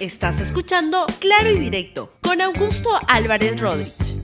Estás 0.00 0.38
escuchando 0.38 1.06
Claro 1.18 1.50
y 1.50 1.58
Directo 1.58 2.12
con 2.22 2.40
Augusto 2.40 2.88
Álvarez 3.08 3.58
Rodríguez. 3.58 4.22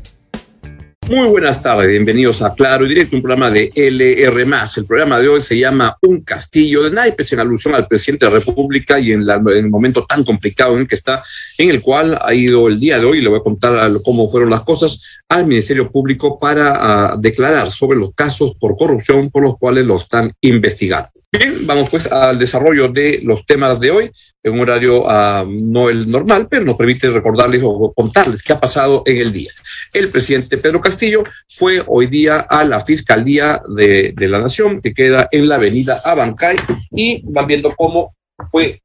Muy 1.08 1.26
buenas 1.26 1.60
tardes, 1.60 1.88
bienvenidos 1.88 2.42
a 2.42 2.54
Claro 2.54 2.86
y 2.86 2.90
Directo, 2.90 3.16
un 3.16 3.22
programa 3.22 3.50
de 3.50 3.72
LR. 3.74 4.46
El 4.76 4.86
programa 4.86 5.18
de 5.18 5.28
hoy 5.28 5.42
se 5.42 5.58
llama 5.58 5.98
Un 6.02 6.20
castillo 6.20 6.84
de 6.84 6.92
naipes, 6.92 7.32
en 7.32 7.40
alusión 7.40 7.74
al 7.74 7.88
presidente 7.88 8.24
de 8.24 8.30
la 8.30 8.38
República 8.38 9.00
y 9.00 9.10
en, 9.10 9.24
el 9.28 9.68
momento 9.68 10.06
tan 10.06 10.22
complicado 10.22 10.74
en 10.74 10.82
el 10.82 10.86
que 10.86 10.94
está, 10.94 11.24
en 11.58 11.70
el 11.70 11.82
cual 11.82 12.20
ha 12.22 12.32
ido 12.32 12.68
el 12.68 12.78
día 12.78 13.00
de 13.00 13.06
hoy, 13.06 13.20
le 13.20 13.28
voy 13.28 13.40
a 13.40 13.42
contar 13.42 13.92
cómo 14.04 14.30
fueron 14.30 14.50
las 14.50 14.62
cosas, 14.62 15.02
al 15.28 15.44
Ministerio 15.44 15.90
Público 15.90 16.38
para 16.38 16.72
ah, 16.76 17.16
declarar 17.18 17.68
sobre 17.68 17.98
los 17.98 18.14
casos 18.14 18.52
por 18.60 18.76
corrupción 18.76 19.28
por 19.28 19.42
los 19.42 19.58
cuales 19.58 19.84
lo 19.84 19.96
están 19.96 20.32
investigando. 20.40 21.08
Bien, 21.32 21.66
vamos 21.66 21.90
pues 21.90 22.06
al 22.06 22.38
desarrollo 22.38 22.88
de 22.88 23.20
los 23.24 23.44
temas 23.44 23.80
de 23.80 23.90
hoy 23.90 24.10
en 24.44 24.52
un 24.52 24.60
horario 24.60 25.10
ah, 25.10 25.44
no 25.48 25.88
el 25.88 26.08
normal, 26.08 26.46
pero 26.48 26.64
nos 26.64 26.76
permite 26.76 27.08
recordarles 27.10 27.62
o 27.64 27.92
contarles 27.94 28.42
qué 28.42 28.52
ha 28.52 28.60
pasado 28.60 29.02
en 29.06 29.16
el 29.16 29.32
día. 29.32 29.50
El 29.92 30.10
presidente 30.10 30.58
Pedro 30.58 30.82
Castillo 30.82 31.24
fue 31.48 31.82
hoy 31.86 32.06
día 32.08 32.40
a 32.40 32.62
la 32.62 32.84
Fiscalía 32.84 33.62
de, 33.74 34.14
la 34.16 34.40
Nación, 34.40 34.82
que 34.82 34.92
queda 34.92 35.28
en 35.32 35.48
la 35.48 35.54
avenida 35.54 36.02
Abancay, 36.04 36.56
y 36.92 37.22
van 37.24 37.46
viendo 37.46 37.74
cómo 37.74 38.14
fue 38.50 38.82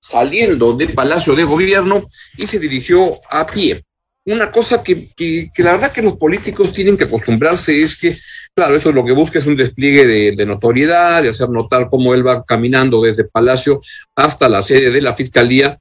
saliendo 0.00 0.74
del 0.74 0.92
Palacio 0.92 1.34
de 1.34 1.44
Gobierno 1.44 2.04
y 2.38 2.46
se 2.46 2.58
dirigió 2.58 3.04
a 3.30 3.44
pie 3.46 3.84
una 4.26 4.50
cosa 4.50 4.82
que, 4.82 5.08
la 5.56 5.72
verdad 5.72 5.92
que 5.92 6.02
los 6.02 6.16
políticos 6.16 6.72
tienen 6.72 6.96
que 6.96 7.04
acostumbrarse 7.04 7.82
es 7.82 7.96
que, 7.96 8.16
claro, 8.54 8.76
eso 8.76 8.90
es 8.90 8.94
lo 8.94 9.04
que 9.04 9.12
busca 9.12 9.38
es 9.38 9.46
un 9.46 9.56
despliegue 9.56 10.34
de, 10.34 10.46
notoriedad, 10.46 11.22
de 11.22 11.30
hacer 11.30 11.48
notar 11.48 11.88
cómo 11.90 12.14
él 12.14 12.26
va 12.26 12.44
caminando 12.44 13.02
desde 13.02 13.24
Palacio 13.24 13.80
hasta 14.16 14.48
la 14.48 14.62
sede 14.62 14.90
de 14.90 15.00
la 15.00 15.14
Fiscalía. 15.14 15.78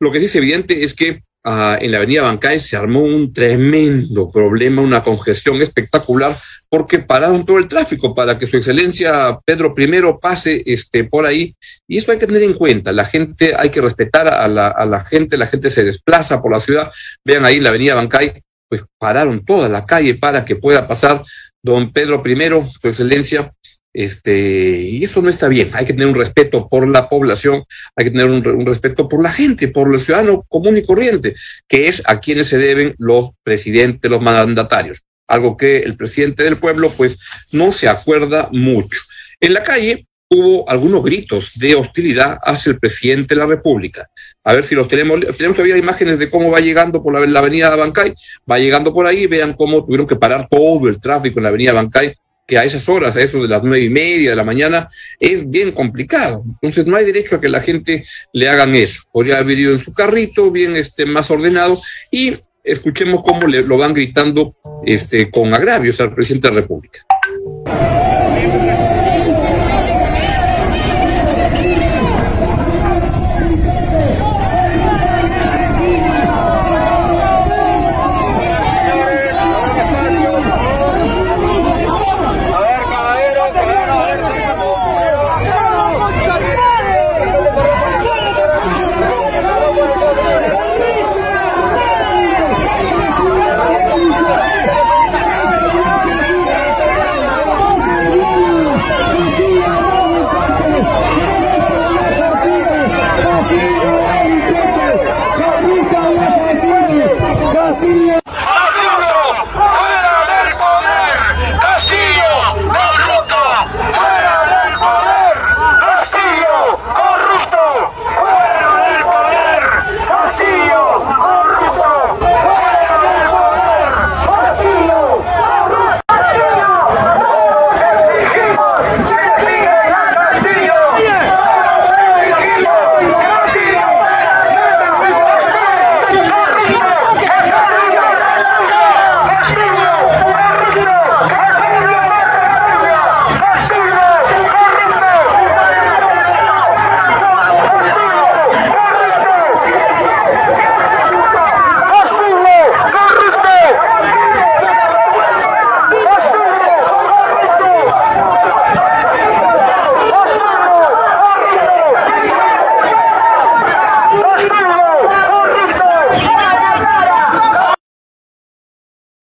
Lo 0.00 0.10
que 0.10 0.18
sí 0.18 0.24
es 0.26 0.36
evidente 0.36 0.82
es 0.82 0.94
que 0.94 1.22
ah, 1.44 1.78
en 1.80 1.92
la 1.92 1.98
avenida 1.98 2.22
Bancay 2.22 2.58
se 2.58 2.76
armó 2.76 3.02
un 3.02 3.32
tremendo 3.32 4.30
problema, 4.30 4.82
una 4.82 5.02
congestión 5.02 5.60
espectacular, 5.60 6.34
porque 6.70 7.00
pararon 7.00 7.44
todo 7.44 7.58
el 7.58 7.68
tráfico 7.68 8.14
para 8.14 8.38
que 8.38 8.46
su 8.46 8.56
excelencia 8.56 9.38
Pedro 9.44 9.74
I 9.76 9.90
pase 10.22 10.62
este, 10.64 11.04
por 11.04 11.26
ahí. 11.26 11.54
Y 11.88 11.98
eso 11.98 12.12
hay 12.12 12.18
que 12.18 12.28
tener 12.28 12.44
en 12.44 12.54
cuenta. 12.54 12.92
La 12.92 13.04
gente, 13.04 13.54
hay 13.58 13.70
que 13.70 13.80
respetar 13.80 14.28
a 14.28 14.46
la, 14.46 14.68
a 14.68 14.86
la 14.86 15.04
gente, 15.04 15.36
la 15.36 15.48
gente 15.48 15.68
se 15.68 15.84
desplaza 15.84 16.40
por 16.40 16.52
la 16.52 16.60
ciudad. 16.60 16.90
Vean 17.24 17.44
ahí 17.44 17.58
la 17.58 17.70
avenida 17.70 17.96
Bancay, 17.96 18.40
pues 18.68 18.84
pararon 18.98 19.44
toda 19.44 19.68
la 19.68 19.84
calle 19.84 20.14
para 20.14 20.44
que 20.44 20.54
pueda 20.54 20.86
pasar 20.86 21.24
don 21.62 21.92
Pedro 21.92 22.22
I, 22.24 22.36
su 22.80 22.88
excelencia. 22.88 23.52
Este, 23.92 24.82
y 24.82 25.02
eso 25.02 25.20
no 25.20 25.28
está 25.28 25.48
bien. 25.48 25.70
Hay 25.72 25.84
que 25.84 25.92
tener 25.92 26.06
un 26.06 26.14
respeto 26.14 26.68
por 26.68 26.86
la 26.86 27.08
población, 27.08 27.64
hay 27.96 28.04
que 28.04 28.10
tener 28.12 28.26
un, 28.26 28.46
un, 28.46 28.66
respeto 28.66 29.08
por 29.08 29.20
la 29.20 29.32
gente, 29.32 29.66
por 29.66 29.92
el 29.92 30.00
ciudadano 30.00 30.44
común 30.48 30.76
y 30.76 30.84
corriente, 30.84 31.34
que 31.66 31.88
es 31.88 32.00
a 32.06 32.20
quienes 32.20 32.46
se 32.46 32.58
deben 32.58 32.94
los 32.98 33.30
presidentes, 33.42 34.08
los 34.08 34.22
mandatarios 34.22 35.02
algo 35.30 35.56
que 35.56 35.78
el 35.78 35.96
presidente 35.96 36.42
del 36.42 36.58
pueblo 36.58 36.90
pues 36.90 37.18
no 37.52 37.72
se 37.72 37.88
acuerda 37.88 38.48
mucho. 38.50 39.00
En 39.40 39.54
la 39.54 39.62
calle 39.62 40.06
hubo 40.28 40.68
algunos 40.68 41.02
gritos 41.02 41.52
de 41.54 41.74
hostilidad 41.74 42.38
hacia 42.42 42.70
el 42.70 42.78
presidente 42.78 43.34
de 43.34 43.40
la 43.40 43.46
República. 43.46 44.08
A 44.44 44.54
ver 44.54 44.64
si 44.64 44.74
los 44.74 44.88
tenemos. 44.88 45.20
Tenemos 45.36 45.56
todavía 45.56 45.76
imágenes 45.76 46.18
de 46.18 46.30
cómo 46.30 46.50
va 46.50 46.60
llegando 46.60 47.02
por 47.02 47.12
la, 47.12 47.38
avenida 47.38 47.74
Bancay. 47.76 48.14
Va 48.50 48.58
llegando 48.58 48.92
por 48.92 49.06
ahí. 49.06 49.26
Vean 49.26 49.52
cómo 49.52 49.84
tuvieron 49.84 50.06
que 50.06 50.16
parar 50.16 50.48
todo 50.50 50.88
el 50.88 51.00
tráfico 51.00 51.38
en 51.38 51.44
la 51.44 51.48
avenida 51.50 51.72
Bancay, 51.72 52.14
que 52.46 52.58
a 52.58 52.64
esas 52.64 52.88
horas, 52.88 53.16
a 53.16 53.20
eso 53.20 53.40
de 53.40 53.48
las 53.48 53.62
nueve 53.62 53.84
y 53.84 53.90
media 53.90 54.30
de 54.30 54.36
la 54.36 54.44
mañana, 54.44 54.88
es 55.18 55.48
bien 55.48 55.72
complicado. 55.72 56.42
Entonces 56.60 56.86
no 56.86 56.96
hay 56.96 57.04
derecho 57.04 57.36
a 57.36 57.40
que 57.40 57.48
la 57.48 57.60
gente 57.60 58.04
le 58.32 58.48
hagan 58.48 58.74
eso. 58.74 59.02
Podría 59.12 59.38
haber 59.38 59.58
ido 59.58 59.74
en 59.74 59.84
su 59.84 59.92
carrito, 59.92 60.50
bien 60.50 60.74
este, 60.74 61.06
más 61.06 61.30
ordenado, 61.30 61.80
y 62.10 62.34
escuchemos 62.64 63.22
cómo 63.22 63.46
le, 63.46 63.62
lo 63.62 63.78
van 63.78 63.94
gritando 63.94 64.54
este, 64.84 65.30
con 65.30 65.52
agravios 65.54 66.00
al 66.00 66.14
presidente 66.14 66.48
de 66.48 66.54
la 66.54 66.60
República. 66.62 67.06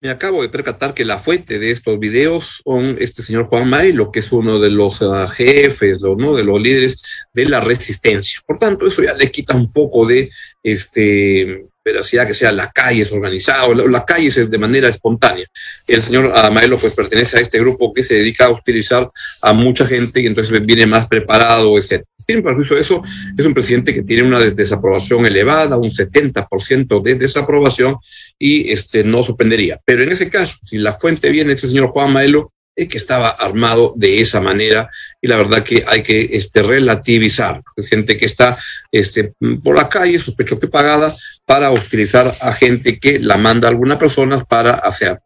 Me 0.00 0.10
acabo 0.10 0.42
de 0.42 0.48
percatar 0.48 0.94
que 0.94 1.04
la 1.04 1.18
fuente 1.18 1.58
de 1.58 1.72
estos 1.72 1.98
videos 1.98 2.62
son 2.64 2.96
este 3.00 3.20
señor 3.20 3.48
Juan 3.48 3.68
Mailo, 3.68 4.12
que 4.12 4.20
es 4.20 4.30
uno 4.30 4.60
de 4.60 4.70
los 4.70 5.00
uh, 5.00 5.26
jefes, 5.26 6.00
¿no? 6.00 6.36
de 6.36 6.44
los 6.44 6.60
líderes 6.60 7.02
de 7.34 7.46
la 7.46 7.60
resistencia. 7.60 8.40
Por 8.46 8.58
tanto, 8.58 8.86
eso 8.86 9.02
ya 9.02 9.14
le 9.14 9.28
quita 9.32 9.56
un 9.56 9.72
poco 9.72 10.06
de 10.06 10.30
este 10.62 11.64
veracidad 11.92 12.26
que 12.26 12.34
sea 12.34 12.52
la 12.52 12.70
calle 12.70 13.02
es 13.02 13.12
organizado, 13.12 13.74
la, 13.74 13.84
la 13.86 14.04
calle 14.04 14.28
es 14.28 14.50
de 14.50 14.58
manera 14.58 14.88
espontánea. 14.88 15.46
El 15.86 16.02
señor 16.02 16.32
Maelo 16.52 16.78
pues 16.78 16.94
pertenece 16.94 17.38
a 17.38 17.40
este 17.40 17.58
grupo 17.58 17.92
que 17.92 18.02
se 18.02 18.14
dedica 18.14 18.46
a 18.46 18.50
utilizar 18.50 19.10
a 19.42 19.52
mucha 19.52 19.86
gente 19.86 20.20
y 20.20 20.26
entonces 20.26 20.64
viene 20.64 20.86
más 20.86 21.08
preparado, 21.08 21.78
etc. 21.78 22.04
Sin 22.16 22.42
perjuicio 22.42 22.76
de 22.76 22.82
eso, 22.82 23.02
es 23.36 23.46
un 23.46 23.54
presidente 23.54 23.94
que 23.94 24.02
tiene 24.02 24.22
una 24.22 24.40
desaprobación 24.40 25.26
elevada, 25.26 25.76
un 25.76 25.90
70% 25.90 27.02
de 27.02 27.14
desaprobación 27.14 27.96
y 28.38 28.70
este, 28.70 29.04
no 29.04 29.24
sorprendería. 29.24 29.80
Pero 29.84 30.02
en 30.02 30.12
ese 30.12 30.28
caso, 30.28 30.56
si 30.62 30.78
la 30.78 30.94
fuente 30.94 31.30
viene 31.30 31.52
este 31.52 31.68
señor 31.68 31.88
Juan 31.88 32.12
Maelo, 32.12 32.52
es 32.78 32.88
que 32.88 32.96
estaba 32.96 33.28
armado 33.28 33.92
de 33.96 34.20
esa 34.20 34.40
manera 34.40 34.88
y 35.20 35.26
la 35.26 35.36
verdad 35.36 35.64
que 35.64 35.84
hay 35.86 36.02
que 36.02 36.28
este, 36.32 36.62
relativizar. 36.62 37.60
Gente 37.76 38.16
que 38.16 38.24
está 38.24 38.56
este, 38.92 39.34
por 39.64 39.76
la 39.76 39.88
calle, 39.88 40.18
sospecho 40.18 40.60
que 40.60 40.68
pagada, 40.68 41.14
para 41.44 41.72
utilizar 41.72 42.32
a 42.40 42.52
gente 42.52 43.00
que 43.00 43.18
la 43.18 43.36
manda 43.36 43.66
a 43.66 43.70
algunas 43.72 43.98
personas 43.98 44.44
para 44.46 44.74
hacer. 44.74 45.18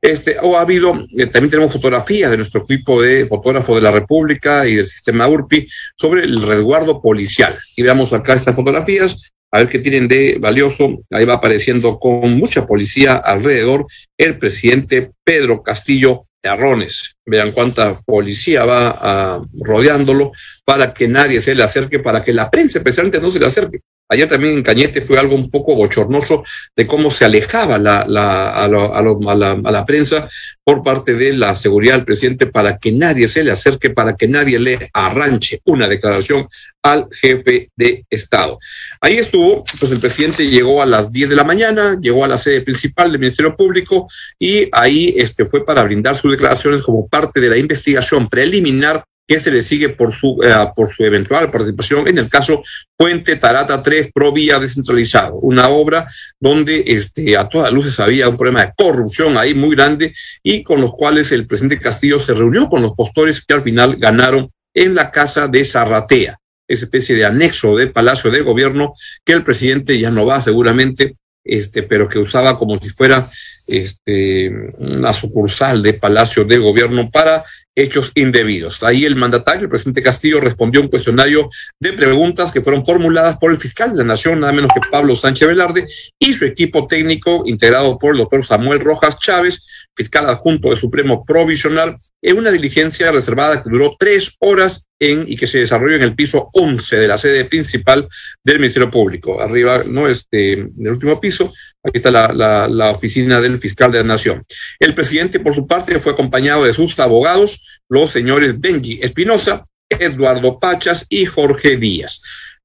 Este, 0.00 0.36
o 0.40 0.56
ha 0.56 0.60
habido, 0.60 1.06
eh, 1.16 1.26
también 1.26 1.50
tenemos 1.50 1.72
fotografías 1.72 2.30
de 2.30 2.36
nuestro 2.36 2.62
equipo 2.62 3.02
de 3.02 3.26
fotógrafos 3.26 3.74
de 3.76 3.82
la 3.82 3.90
República 3.90 4.66
y 4.66 4.76
del 4.76 4.86
sistema 4.86 5.26
URPI 5.26 5.68
sobre 5.96 6.22
el 6.22 6.40
resguardo 6.40 7.02
policial. 7.02 7.58
Y 7.76 7.82
veamos 7.82 8.12
acá 8.12 8.34
estas 8.34 8.54
fotografías 8.54 9.32
a 9.52 9.58
ver 9.58 9.68
qué 9.68 9.78
tienen 9.78 10.08
de 10.08 10.38
valioso. 10.40 11.04
Ahí 11.10 11.24
va 11.24 11.34
apareciendo 11.34 11.98
con 11.98 12.32
mucha 12.36 12.66
policía 12.66 13.14
alrededor 13.14 13.86
el 14.18 14.38
presidente 14.38 15.12
Pedro 15.22 15.62
Castillo 15.62 16.22
Arrones. 16.42 17.16
Vean 17.24 17.52
cuánta 17.52 17.94
policía 18.04 18.64
va 18.64 18.98
ah, 19.00 19.42
rodeándolo 19.60 20.32
para 20.64 20.92
que 20.92 21.06
nadie 21.06 21.40
se 21.40 21.54
le 21.54 21.62
acerque, 21.62 21.98
para 21.98 22.24
que 22.24 22.32
la 22.32 22.50
prensa 22.50 22.78
especialmente 22.78 23.20
no 23.20 23.30
se 23.30 23.38
le 23.38 23.46
acerque. 23.46 23.80
Ayer 24.12 24.28
también 24.28 24.52
en 24.52 24.62
Cañete 24.62 25.00
fue 25.00 25.18
algo 25.18 25.34
un 25.34 25.50
poco 25.50 25.74
bochornoso 25.74 26.44
de 26.76 26.86
cómo 26.86 27.10
se 27.10 27.24
alejaba 27.24 27.78
la, 27.78 28.04
la, 28.06 28.50
a, 28.50 28.68
la, 28.68 29.52
a, 29.52 29.70
la, 29.72 29.86
prensa 29.86 30.28
por 30.62 30.82
parte 30.82 31.14
de 31.14 31.32
la 31.32 31.54
seguridad 31.56 31.94
del 31.94 32.04
presidente 32.04 32.46
para 32.46 32.76
que 32.76 32.92
nadie 32.92 33.26
se 33.26 33.42
le 33.42 33.52
acerque, 33.52 33.88
para 33.88 34.14
que 34.14 34.28
nadie 34.28 34.58
le 34.58 34.90
arranche 34.92 35.62
una 35.64 35.88
declaración 35.88 36.46
al 36.82 37.08
jefe 37.10 37.70
de 37.74 38.04
Estado. 38.10 38.58
Ahí 39.00 39.16
estuvo, 39.16 39.64
pues 39.80 39.90
el 39.90 39.98
presidente 39.98 40.46
llegó 40.46 40.82
a 40.82 40.86
las 40.86 41.10
10 41.10 41.30
de 41.30 41.36
la 41.36 41.44
mañana, 41.44 41.98
llegó 41.98 42.22
a 42.22 42.28
la 42.28 42.36
sede 42.36 42.60
principal 42.60 43.10
del 43.10 43.20
Ministerio 43.20 43.56
Público 43.56 44.08
y 44.38 44.68
ahí 44.72 45.14
este, 45.16 45.46
fue 45.46 45.64
para 45.64 45.84
brindar 45.84 46.16
sus 46.16 46.32
declaraciones 46.32 46.82
como 46.82 47.08
parte 47.08 47.40
de 47.40 47.48
la 47.48 47.56
investigación 47.56 48.28
preliminar 48.28 49.04
que 49.26 49.38
se 49.38 49.50
le 49.50 49.62
sigue 49.62 49.88
por 49.90 50.14
su, 50.14 50.40
eh, 50.42 50.54
por 50.74 50.94
su 50.94 51.04
eventual 51.04 51.50
participación. 51.50 52.08
En 52.08 52.18
el 52.18 52.28
caso 52.28 52.62
Puente 52.96 53.36
Tarata 53.36 53.82
3 53.82 54.10
Provía 54.12 54.58
Descentralizado, 54.58 55.36
una 55.36 55.68
obra 55.68 56.06
donde 56.40 56.84
este, 56.86 57.36
a 57.36 57.48
todas 57.48 57.72
luces 57.72 57.98
había 58.00 58.28
un 58.28 58.36
problema 58.36 58.66
de 58.66 58.72
corrupción 58.76 59.38
ahí 59.38 59.54
muy 59.54 59.74
grande 59.74 60.14
y 60.42 60.62
con 60.62 60.80
los 60.80 60.92
cuales 60.92 61.32
el 61.32 61.46
presidente 61.46 61.78
Castillo 61.78 62.18
se 62.18 62.34
reunió 62.34 62.68
con 62.68 62.82
los 62.82 62.92
postores 62.92 63.44
que 63.44 63.54
al 63.54 63.62
final 63.62 63.96
ganaron 63.96 64.50
en 64.74 64.94
la 64.94 65.10
casa 65.10 65.48
de 65.48 65.64
Zarratea, 65.64 66.38
esa 66.66 66.84
especie 66.84 67.14
de 67.14 67.24
anexo 67.24 67.76
del 67.76 67.92
Palacio 67.92 68.30
de 68.30 68.40
Gobierno 68.40 68.94
que 69.24 69.32
el 69.32 69.42
presidente 69.42 69.98
ya 69.98 70.10
no 70.10 70.26
va 70.26 70.40
seguramente, 70.40 71.14
este, 71.44 71.82
pero 71.82 72.08
que 72.08 72.18
usaba 72.18 72.58
como 72.58 72.78
si 72.78 72.88
fuera 72.88 73.26
este, 73.66 74.50
una 74.78 75.12
sucursal 75.12 75.82
de 75.82 75.94
Palacio 75.94 76.44
de 76.44 76.58
Gobierno 76.58 77.10
para 77.10 77.44
hechos 77.74 78.12
indebidos. 78.14 78.82
Ahí 78.82 79.04
el 79.04 79.16
mandatario, 79.16 79.62
el 79.62 79.68
presidente 79.68 80.02
Castillo, 80.02 80.40
respondió 80.40 80.80
un 80.80 80.88
cuestionario 80.88 81.48
de 81.80 81.92
preguntas 81.92 82.52
que 82.52 82.60
fueron 82.60 82.84
formuladas 82.84 83.38
por 83.38 83.50
el 83.50 83.58
fiscal 83.58 83.92
de 83.92 83.98
la 83.98 84.04
Nación, 84.04 84.40
nada 84.40 84.52
menos 84.52 84.70
que 84.74 84.88
Pablo 84.90 85.16
Sánchez 85.16 85.48
Velarde, 85.48 85.88
y 86.18 86.32
su 86.34 86.44
equipo 86.44 86.86
técnico, 86.86 87.44
integrado 87.46 87.98
por 87.98 88.12
el 88.12 88.18
doctor 88.18 88.44
Samuel 88.44 88.80
Rojas 88.80 89.18
Chávez, 89.18 89.66
fiscal 89.94 90.28
adjunto 90.28 90.70
de 90.70 90.76
Supremo 90.76 91.24
Provisional, 91.24 91.96
en 92.22 92.38
una 92.38 92.50
diligencia 92.50 93.10
reservada 93.12 93.62
que 93.62 93.70
duró 93.70 93.94
tres 93.98 94.36
horas 94.40 94.86
en, 94.98 95.24
y 95.26 95.36
que 95.36 95.46
se 95.46 95.58
desarrolló 95.58 95.96
en 95.96 96.02
el 96.02 96.14
piso 96.14 96.48
11 96.52 96.96
de 96.96 97.08
la 97.08 97.18
sede 97.18 97.44
principal 97.44 98.08
del 98.44 98.58
Ministerio 98.58 98.90
Público. 98.90 99.40
Arriba, 99.40 99.82
no 99.86 100.08
este, 100.08 100.52
en 100.54 100.72
el 100.80 100.92
último 100.92 101.20
piso, 101.20 101.52
aquí 101.82 101.98
está 101.98 102.10
la, 102.10 102.32
la, 102.32 102.68
la 102.68 102.90
oficina 102.90 103.40
del 103.40 103.58
fiscal 103.58 103.92
de 103.92 103.98
la 103.98 104.04
Nación. 104.04 104.44
El 104.78 104.94
presidente, 104.94 105.40
por 105.40 105.54
su 105.54 105.66
parte, 105.66 105.98
fue 105.98 106.12
acompañado 106.12 106.64
de 106.64 106.72
sus 106.72 106.98
abogados, 106.98 107.82
los 107.88 108.10
señores 108.10 108.58
Benji 108.58 109.00
Espinosa, 109.02 109.64
Eduardo 109.88 110.58
Pachas 110.58 111.06
y 111.08 111.26
Jorge 111.26 111.76
Díaz. 111.76 112.22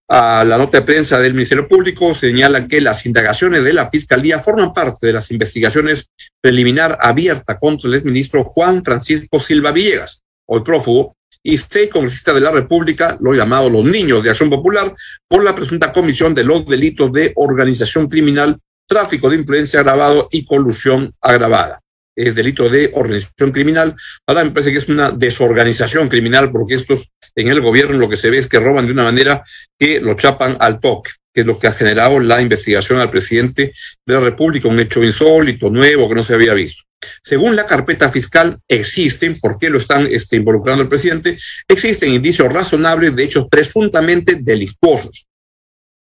A 0.09 0.45
la 0.45 0.57
nota 0.57 0.79
de 0.79 0.85
prensa 0.85 1.19
del 1.19 1.33
Ministerio 1.33 1.67
Público 1.67 2.15
señala 2.15 2.65
que 2.65 2.79
las 2.79 3.05
indagaciones 3.05 3.65
de 3.65 3.73
la 3.73 3.89
Fiscalía 3.89 4.39
forman 4.39 4.71
parte 4.71 5.05
de 5.05 5.11
las 5.11 5.31
investigaciones 5.31 6.09
preliminar 6.39 6.97
abierta 7.01 7.59
contra 7.59 7.89
el 7.89 7.95
exministro 7.95 8.45
Juan 8.45 8.85
Francisco 8.85 9.37
Silva 9.41 9.73
Villegas, 9.73 10.23
hoy 10.47 10.61
prófugo, 10.61 11.17
y 11.43 11.57
seis 11.57 11.89
congresistas 11.89 12.35
de 12.35 12.41
la 12.41 12.51
República, 12.51 13.17
lo 13.19 13.33
llamado 13.33 13.69
los 13.69 13.83
niños 13.83 14.23
de 14.23 14.29
Acción 14.29 14.49
Popular, 14.49 14.95
por 15.27 15.43
la 15.43 15.53
presunta 15.53 15.91
comisión 15.91 16.33
de 16.33 16.45
los 16.45 16.65
delitos 16.65 17.11
de 17.11 17.33
organización 17.35 18.07
criminal, 18.07 18.57
tráfico 18.87 19.29
de 19.29 19.35
influencia 19.35 19.81
agravado 19.81 20.29
y 20.31 20.45
colusión 20.45 21.13
agravada 21.21 21.81
es 22.17 22.35
delito 22.35 22.67
de 22.67 22.89
organización 22.93 23.51
criminal. 23.51 23.95
Ahora 24.25 24.43
me 24.43 24.51
parece 24.51 24.71
que 24.71 24.79
es 24.79 24.89
una 24.89 25.11
desorganización 25.11 26.09
criminal 26.09 26.51
porque 26.51 26.73
estos 26.73 27.13
en 27.35 27.47
el 27.47 27.61
gobierno 27.61 27.97
lo 27.97 28.09
que 28.09 28.17
se 28.17 28.29
ve 28.29 28.39
es 28.39 28.47
que 28.47 28.59
roban 28.59 28.87
de 28.87 28.91
una 28.91 29.03
manera 29.03 29.43
que 29.77 30.01
lo 30.01 30.15
chapan 30.15 30.57
al 30.59 30.79
toque, 30.79 31.11
que 31.33 31.41
es 31.41 31.47
lo 31.47 31.59
que 31.59 31.67
ha 31.67 31.71
generado 31.71 32.19
la 32.19 32.41
investigación 32.41 32.99
al 32.99 33.11
presidente 33.11 33.71
de 34.05 34.13
la 34.13 34.19
República, 34.19 34.67
un 34.67 34.79
hecho 34.79 35.03
insólito, 35.03 35.69
nuevo, 35.69 36.09
que 36.09 36.15
no 36.15 36.25
se 36.25 36.33
había 36.33 36.55
visto. 36.55 36.83
Según 37.21 37.55
la 37.55 37.67
carpeta 37.67 38.09
fiscal, 38.09 38.57
existen, 38.67 39.39
¿por 39.39 39.59
qué 39.59 39.69
lo 39.69 39.77
están 39.77 40.07
este, 40.09 40.37
involucrando 40.37 40.81
el 40.81 40.89
presidente? 40.89 41.37
Existen 41.67 42.11
indicios 42.11 42.51
razonables 42.51 43.15
de 43.15 43.23
hechos 43.23 43.45
presuntamente 43.49 44.39
delictuosos 44.41 45.26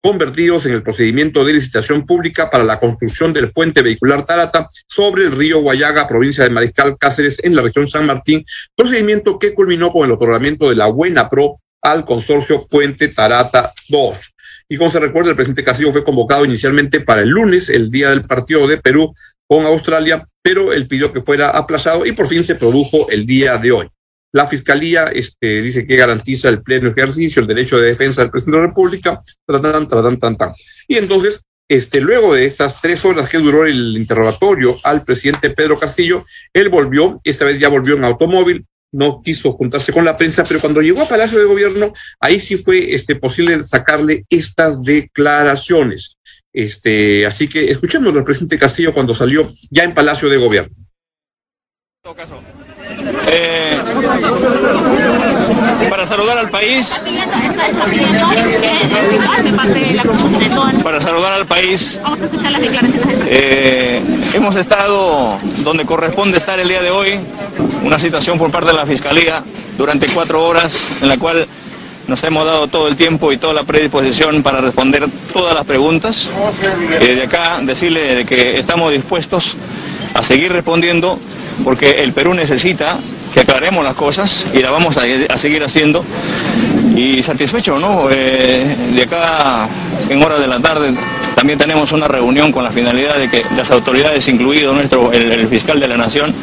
convertidos 0.03 0.65
en 0.65 0.73
el 0.73 0.83
procedimiento 0.83 1.45
de 1.45 1.53
licitación 1.53 2.05
pública 2.05 2.49
para 2.49 2.65
la 2.65 2.77
construcción 2.77 3.31
del 3.31 3.53
puente 3.53 3.81
vehicular 3.81 4.25
Tarata 4.25 4.67
sobre 4.85 5.23
el 5.23 5.31
río 5.31 5.61
Guayaga, 5.61 6.09
provincia 6.09 6.43
de 6.43 6.49
Mariscal 6.49 6.97
Cáceres, 6.97 7.39
en 7.41 7.55
la 7.55 7.61
región 7.61 7.87
San 7.87 8.05
Martín, 8.05 8.45
procedimiento 8.75 9.39
que 9.39 9.53
culminó 9.53 9.91
con 9.93 10.05
el 10.05 10.11
otorgamiento 10.11 10.67
de 10.67 10.75
la 10.75 10.87
Buena 10.87 11.29
Pro 11.29 11.61
al 11.81 12.03
consorcio 12.03 12.67
Puente 12.67 13.07
Tarata 13.07 13.71
2. 13.87 14.33
Y 14.67 14.75
como 14.75 14.91
se 14.91 14.99
recuerda, 14.99 15.29
el 15.29 15.37
presidente 15.37 15.63
Castillo 15.63 15.93
fue 15.93 16.03
convocado 16.03 16.43
inicialmente 16.43 16.99
para 16.99 17.21
el 17.21 17.29
lunes, 17.29 17.69
el 17.69 17.89
día 17.89 18.09
del 18.09 18.25
partido 18.25 18.67
de 18.67 18.79
Perú 18.79 19.13
con 19.47 19.65
Australia, 19.65 20.25
pero 20.41 20.73
él 20.73 20.85
pidió 20.85 21.13
que 21.13 21.21
fuera 21.21 21.49
aplazado 21.49 22.05
y 22.05 22.11
por 22.11 22.27
fin 22.27 22.43
se 22.43 22.55
produjo 22.55 23.09
el 23.09 23.25
día 23.25 23.57
de 23.57 23.71
hoy. 23.71 23.89
La 24.33 24.47
Fiscalía 24.47 25.05
este, 25.05 25.61
dice 25.61 25.85
que 25.85 25.95
garantiza 25.95 26.49
el 26.49 26.63
pleno 26.63 26.89
ejercicio, 26.89 27.41
el 27.41 27.47
derecho 27.47 27.77
de 27.77 27.89
defensa 27.89 28.21
del 28.21 28.31
presidente 28.31 28.57
de 28.57 28.63
la 28.63 28.69
República, 28.69 29.21
tratan, 29.45 29.87
tratan, 29.87 30.17
tan, 30.19 30.35
tan. 30.35 30.51
Y 30.87 30.97
entonces, 30.97 31.41
este, 31.69 32.01
luego 32.01 32.33
de 32.33 32.45
estas 32.45 32.81
tres 32.81 33.05
horas 33.05 33.29
que 33.29 33.37
duró 33.37 33.65
el 33.65 33.95
interrogatorio 33.95 34.75
al 34.83 35.03
presidente 35.03 35.51
Pedro 35.51 35.79
Castillo, 35.79 36.25
él 36.51 36.69
volvió, 36.69 37.21
esta 37.23 37.45
vez 37.45 37.59
ya 37.59 37.69
volvió 37.69 37.95
en 37.95 38.05
automóvil, 38.05 38.65
no 38.91 39.21
quiso 39.21 39.51
juntarse 39.53 39.93
con 39.93 40.03
la 40.03 40.17
prensa, 40.17 40.43
pero 40.43 40.59
cuando 40.59 40.81
llegó 40.81 41.03
a 41.03 41.07
Palacio 41.07 41.37
de 41.37 41.45
Gobierno, 41.45 41.93
ahí 42.19 42.39
sí 42.39 42.57
fue 42.57 42.93
este, 42.93 43.15
posible 43.15 43.63
sacarle 43.63 44.25
estas 44.29 44.83
declaraciones. 44.83 46.17
Este, 46.51 47.25
así 47.25 47.47
que 47.47 47.65
escuchemos 47.71 48.15
al 48.15 48.23
presidente 48.23 48.57
Castillo 48.57 48.93
cuando 48.93 49.13
salió 49.13 49.47
ya 49.69 49.83
en 49.83 49.93
Palacio 49.93 50.27
de 50.27 50.37
Gobierno. 50.37 50.75
Eh, 53.05 53.77
para 55.89 56.05
saludar 56.05 56.37
al 56.37 56.49
país, 56.49 57.01
para 60.83 61.01
saludar 61.01 61.33
al 61.33 61.45
país, 61.45 61.99
eh, 63.27 64.01
hemos 64.33 64.55
estado 64.55 65.37
donde 65.63 65.85
corresponde 65.85 66.37
estar 66.37 66.59
el 66.59 66.67
día 66.67 66.81
de 66.81 66.91
hoy, 66.91 67.19
una 67.83 67.99
situación 67.99 68.37
por 68.37 68.51
parte 68.51 68.71
de 68.71 68.77
la 68.77 68.85
Fiscalía 68.85 69.43
durante 69.77 70.07
cuatro 70.13 70.45
horas 70.45 70.73
en 71.01 71.09
la 71.09 71.17
cual 71.17 71.45
nos 72.07 72.23
hemos 72.23 72.45
dado 72.45 72.67
todo 72.67 72.87
el 72.87 72.95
tiempo 72.95 73.31
y 73.31 73.37
toda 73.37 73.53
la 73.53 73.63
predisposición 73.63 74.43
para 74.43 74.61
responder 74.61 75.05
todas 75.33 75.53
las 75.53 75.65
preguntas. 75.65 76.29
Eh, 77.01 77.15
de 77.15 77.23
acá 77.23 77.59
decirle 77.61 78.15
de 78.15 78.25
que 78.25 78.59
estamos 78.59 78.91
dispuestos 78.91 79.55
a 80.13 80.23
seguir 80.23 80.51
respondiendo 80.51 81.17
porque 81.63 81.91
el 81.91 82.13
Perú 82.13 82.33
necesita 82.33 82.99
que 83.33 83.41
aclaremos 83.41 83.83
las 83.83 83.95
cosas 83.95 84.45
y 84.53 84.59
la 84.59 84.71
vamos 84.71 84.95
a, 84.97 85.37
seguir 85.37 85.63
haciendo. 85.63 86.03
Y 86.95 87.23
satisfecho, 87.23 87.79
¿no? 87.79 88.07
Eh, 88.11 88.91
de 88.95 89.03
acá, 89.03 89.67
en 90.07 90.21
horas 90.23 90.39
de 90.39 90.47
la 90.47 90.59
tarde, 90.59 90.93
también 91.35 91.57
tenemos 91.57 91.91
una 91.91 92.07
reunión 92.07 92.51
con 92.51 92.63
la 92.63 92.71
finalidad 92.71 93.17
de 93.17 93.29
que 93.29 93.43
las 93.55 93.69
autoridades, 93.71 94.27
incluido 94.27 94.73
nuestro, 94.73 95.11
el, 95.11 95.31
el 95.31 95.47
fiscal 95.47 95.79
de 95.79 95.87
la 95.87 95.97
Nación, 95.97 96.35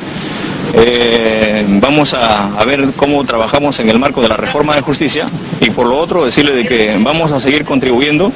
eh, 0.75 1.64
vamos 1.81 2.14
a, 2.14 2.55
a, 2.55 2.64
ver 2.64 2.93
cómo 2.97 3.25
trabajamos 3.25 3.79
en 3.81 3.90
el 3.90 3.99
marco 3.99 4.21
de 4.23 4.29
la 4.29 4.37
reforma 4.37 4.75
de 4.75 4.83
justicia 4.83 5.29
y 5.61 5.71
por 5.71 5.87
lo 5.87 5.99
otro 5.99 6.25
decirle 6.25 6.55
de 6.55 6.64
que 6.64 6.97
vamos 7.00 7.33
a 7.33 7.40
seguir 7.40 7.64
contribuyendo 7.64 8.33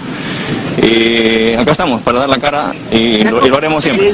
y 0.85 1.55
acá 1.55 1.73
estamos 1.73 2.03
para 2.03 2.21
dar 2.21 2.29
la 2.29 2.39
cara 2.39 2.75
y 2.91 3.23
lo, 3.23 3.45
y 3.45 3.49
lo 3.49 3.57
haremos 3.57 3.83
siempre. 3.83 4.13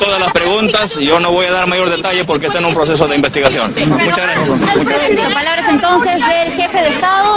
todas 0.00 0.20
las 0.20 0.32
preguntas, 0.32 0.94
yo 0.96 1.20
no 1.20 1.30
voy 1.30 1.46
a 1.46 1.52
dar 1.52 1.66
mayor 1.66 1.88
detalle 1.90 2.24
porque 2.24 2.46
está 2.46 2.58
en 2.58 2.64
un 2.66 2.74
proceso 2.74 3.06
de 3.06 3.16
investigación. 3.16 3.74
Muchas 3.86 4.16
gracias. 4.16 4.48
Muchas 4.48 5.32
Palabras 5.32 5.68
entonces 5.68 6.14
del 6.14 6.52
jefe 6.52 6.78
de 6.78 6.88
Estado. 6.88 7.35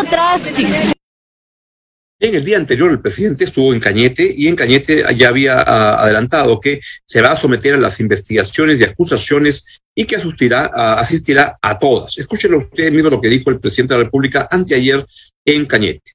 En 2.21 2.35
el 2.35 2.43
día 2.43 2.57
anterior 2.57 2.91
el 2.91 2.99
presidente 2.99 3.45
estuvo 3.45 3.73
en 3.73 3.79
Cañete 3.79 4.33
y 4.35 4.49
en 4.49 4.55
Cañete 4.57 5.05
ya 5.15 5.29
había 5.29 5.55
uh, 5.55 6.01
adelantado 6.01 6.59
que 6.59 6.81
se 7.05 7.21
va 7.21 7.31
a 7.31 7.37
someter 7.37 7.75
a 7.75 7.77
las 7.77 8.01
investigaciones 8.01 8.79
y 8.79 8.83
acusaciones 8.83 9.79
y 9.95 10.03
que 10.03 10.17
asistirá, 10.17 10.69
uh, 10.75 10.99
asistirá 10.99 11.57
a 11.61 11.79
todas. 11.79 12.17
Escúchenlo 12.17 12.57
usted 12.57 12.91
mismo 12.91 13.09
lo 13.09 13.21
que 13.21 13.29
dijo 13.29 13.49
el 13.49 13.61
presidente 13.61 13.93
de 13.93 13.99
la 13.99 14.03
República 14.03 14.49
anteayer 14.51 15.05
en 15.45 15.65
Cañete. 15.65 16.11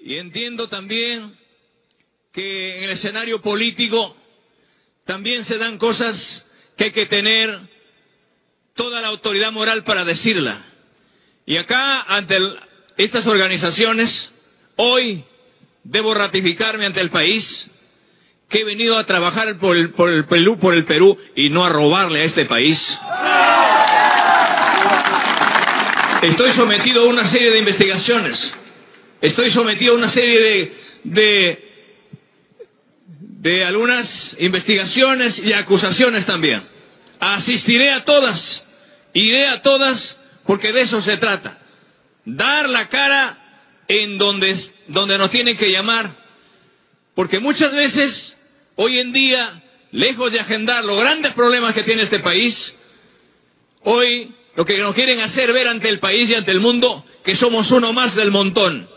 Y 0.00 0.18
entiendo 0.18 0.68
también 0.68 1.36
que 2.30 2.78
en 2.78 2.84
el 2.84 2.90
escenario 2.90 3.42
político 3.42 4.16
también 5.04 5.42
se 5.42 5.58
dan 5.58 5.78
cosas 5.78 6.46
que 6.76 6.84
hay 6.84 6.90
que 6.92 7.06
tener 7.06 7.58
toda 8.74 9.00
la 9.00 9.08
autoridad 9.08 9.50
moral 9.50 9.82
para 9.82 10.04
decirla. 10.04 10.64
Y 11.46 11.56
acá, 11.58 12.02
ante 12.08 12.36
estas 12.96 13.26
organizaciones, 13.28 14.32
hoy 14.74 15.24
debo 15.84 16.12
ratificarme 16.12 16.86
ante 16.86 17.00
el 17.00 17.10
país 17.10 17.70
que 18.48 18.60
he 18.60 18.64
venido 18.64 18.98
a 18.98 19.04
trabajar 19.04 19.56
por 19.58 19.76
el, 19.76 19.90
por 19.90 20.12
el, 20.12 20.24
Perú, 20.24 20.58
por 20.58 20.74
el 20.74 20.84
Perú 20.84 21.16
y 21.36 21.50
no 21.50 21.64
a 21.64 21.68
robarle 21.68 22.20
a 22.22 22.24
este 22.24 22.44
país. 22.46 22.98
estoy 26.22 26.50
sometido 26.50 27.02
a 27.02 27.08
una 27.08 27.24
serie 27.24 27.50
de 27.50 27.58
investigaciones, 27.60 28.54
estoy 29.20 29.50
sometido 29.50 29.94
a 29.94 29.98
una 29.98 30.08
serie 30.08 30.40
de, 30.40 30.76
de, 31.04 31.68
de 33.18 33.64
algunas 33.64 34.36
investigaciones 34.40 35.38
y 35.40 35.52
acusaciones 35.52 36.26
también. 36.26 36.60
Asistiré 37.20 37.92
a 37.92 38.04
todas, 38.04 38.64
iré 39.14 39.46
a 39.48 39.62
todas, 39.62 40.18
porque 40.46 40.72
de 40.72 40.82
eso 40.82 41.02
se 41.02 41.16
trata. 41.16 41.58
Dar 42.24 42.68
la 42.68 42.88
cara 42.88 43.38
en 43.88 44.18
donde, 44.18 44.56
donde 44.88 45.18
nos 45.18 45.30
tienen 45.30 45.56
que 45.56 45.70
llamar, 45.70 46.10
porque 47.14 47.40
muchas 47.40 47.72
veces, 47.72 48.38
hoy 48.74 48.98
en 48.98 49.12
día, 49.12 49.62
lejos 49.92 50.32
de 50.32 50.40
agendar 50.40 50.84
los 50.84 51.00
grandes 51.00 51.32
problemas 51.32 51.74
que 51.74 51.82
tiene 51.82 52.02
este 52.02 52.18
país, 52.18 52.76
hoy 53.82 54.34
lo 54.54 54.64
que 54.64 54.78
nos 54.78 54.94
quieren 54.94 55.20
hacer 55.20 55.52
ver 55.52 55.68
ante 55.68 55.88
el 55.88 56.00
país 56.00 56.28
y 56.30 56.34
ante 56.34 56.50
el 56.50 56.60
mundo, 56.60 57.04
que 57.24 57.36
somos 57.36 57.70
uno 57.70 57.92
más 57.92 58.14
del 58.14 58.30
montón. 58.30 58.88